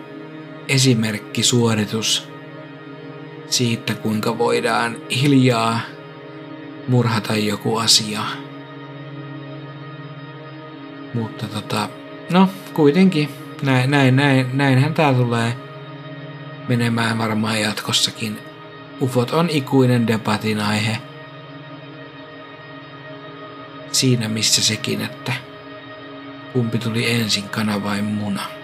esimerkkisuoritus 0.68 2.31
siitä, 3.52 3.94
kuinka 3.94 4.38
voidaan 4.38 4.96
hiljaa 5.10 5.80
murhata 6.88 7.36
joku 7.36 7.76
asia. 7.76 8.20
Mutta 11.14 11.46
tota, 11.46 11.88
no 12.30 12.48
kuitenkin, 12.74 13.28
näin, 13.62 13.90
näin, 13.90 14.16
näin, 14.16 14.46
näinhän 14.52 14.94
tää 14.94 15.14
tulee 15.14 15.56
menemään 16.68 17.18
varmaan 17.18 17.60
jatkossakin. 17.60 18.38
Ufot 19.00 19.30
on 19.30 19.50
ikuinen 19.50 20.06
debatin 20.06 20.60
aihe. 20.60 20.98
Siinä 23.92 24.28
missä 24.28 24.62
sekin, 24.62 25.02
että 25.02 25.32
kumpi 26.52 26.78
tuli 26.78 27.10
ensin, 27.10 27.48
kana 27.48 27.84
vai 27.84 28.02
muna. 28.02 28.61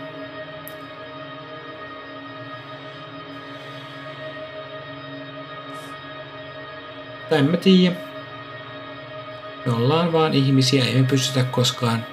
Tai 7.31 7.39
en 7.39 7.51
mä 7.51 7.57
tiedä. 7.57 7.97
Me 9.66 9.72
ollaan 9.72 10.12
vaan 10.12 10.35
ihmisiä, 10.35 10.85
ei 10.85 10.95
me 10.95 11.09
pystytä 11.09 11.45
koskaan 11.45 12.07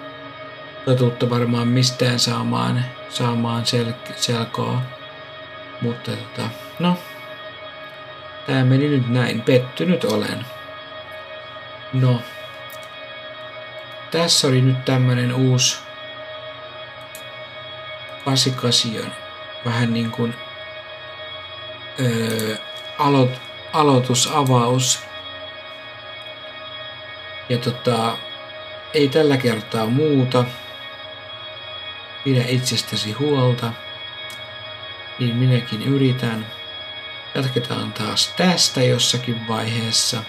totuutta 0.86 1.30
varmaan 1.30 1.68
mistään 1.68 2.20
saamaan, 2.20 2.86
saamaan 3.10 3.64
sel- 3.64 4.14
selkoa. 4.16 4.82
Mutta 5.82 6.12
tota, 6.12 6.50
no, 6.80 6.98
tää 8.48 8.64
meni 8.64 8.88
nyt 8.88 9.10
näin. 9.10 9.42
Pettynyt 9.42 10.04
olen. 10.04 10.46
No, 11.94 12.22
tässä 14.12 14.48
oli 14.48 14.62
nyt 14.62 14.86
tämmönen 14.86 15.34
uusi 15.34 15.80
88 18.26 19.12
vähän 19.66 19.94
niin 19.94 20.12
kuin 20.12 20.36
öö, 22.00 22.56
aloit, 23.00 23.42
aloitusavaus. 23.76 25.00
Ja 27.50 27.58
tota, 27.58 28.18
ei 28.94 29.08
tällä 29.08 29.38
kertaa 29.38 29.86
muuta. 29.86 30.46
Pidä 32.24 32.44
itsestäsi 32.48 33.12
huolta. 33.12 33.72
Niin 35.20 35.36
minäkin 35.36 35.82
yritän. 35.82 36.48
Jatketaan 37.36 37.94
taas 37.94 38.34
tästä 38.38 38.84
jossakin 38.84 39.48
vaiheessa 39.48 40.24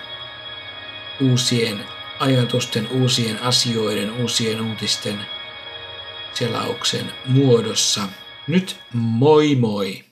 uusien 1.21 1.85
ajatusten, 2.19 2.89
uusien 2.91 3.43
asioiden, 3.43 4.13
uusien 4.13 4.61
uutisten 4.61 5.27
selauksen 6.35 7.13
muodossa. 7.27 8.03
Nyt 8.47 8.77
moi 8.93 9.55
moi! 9.55 10.05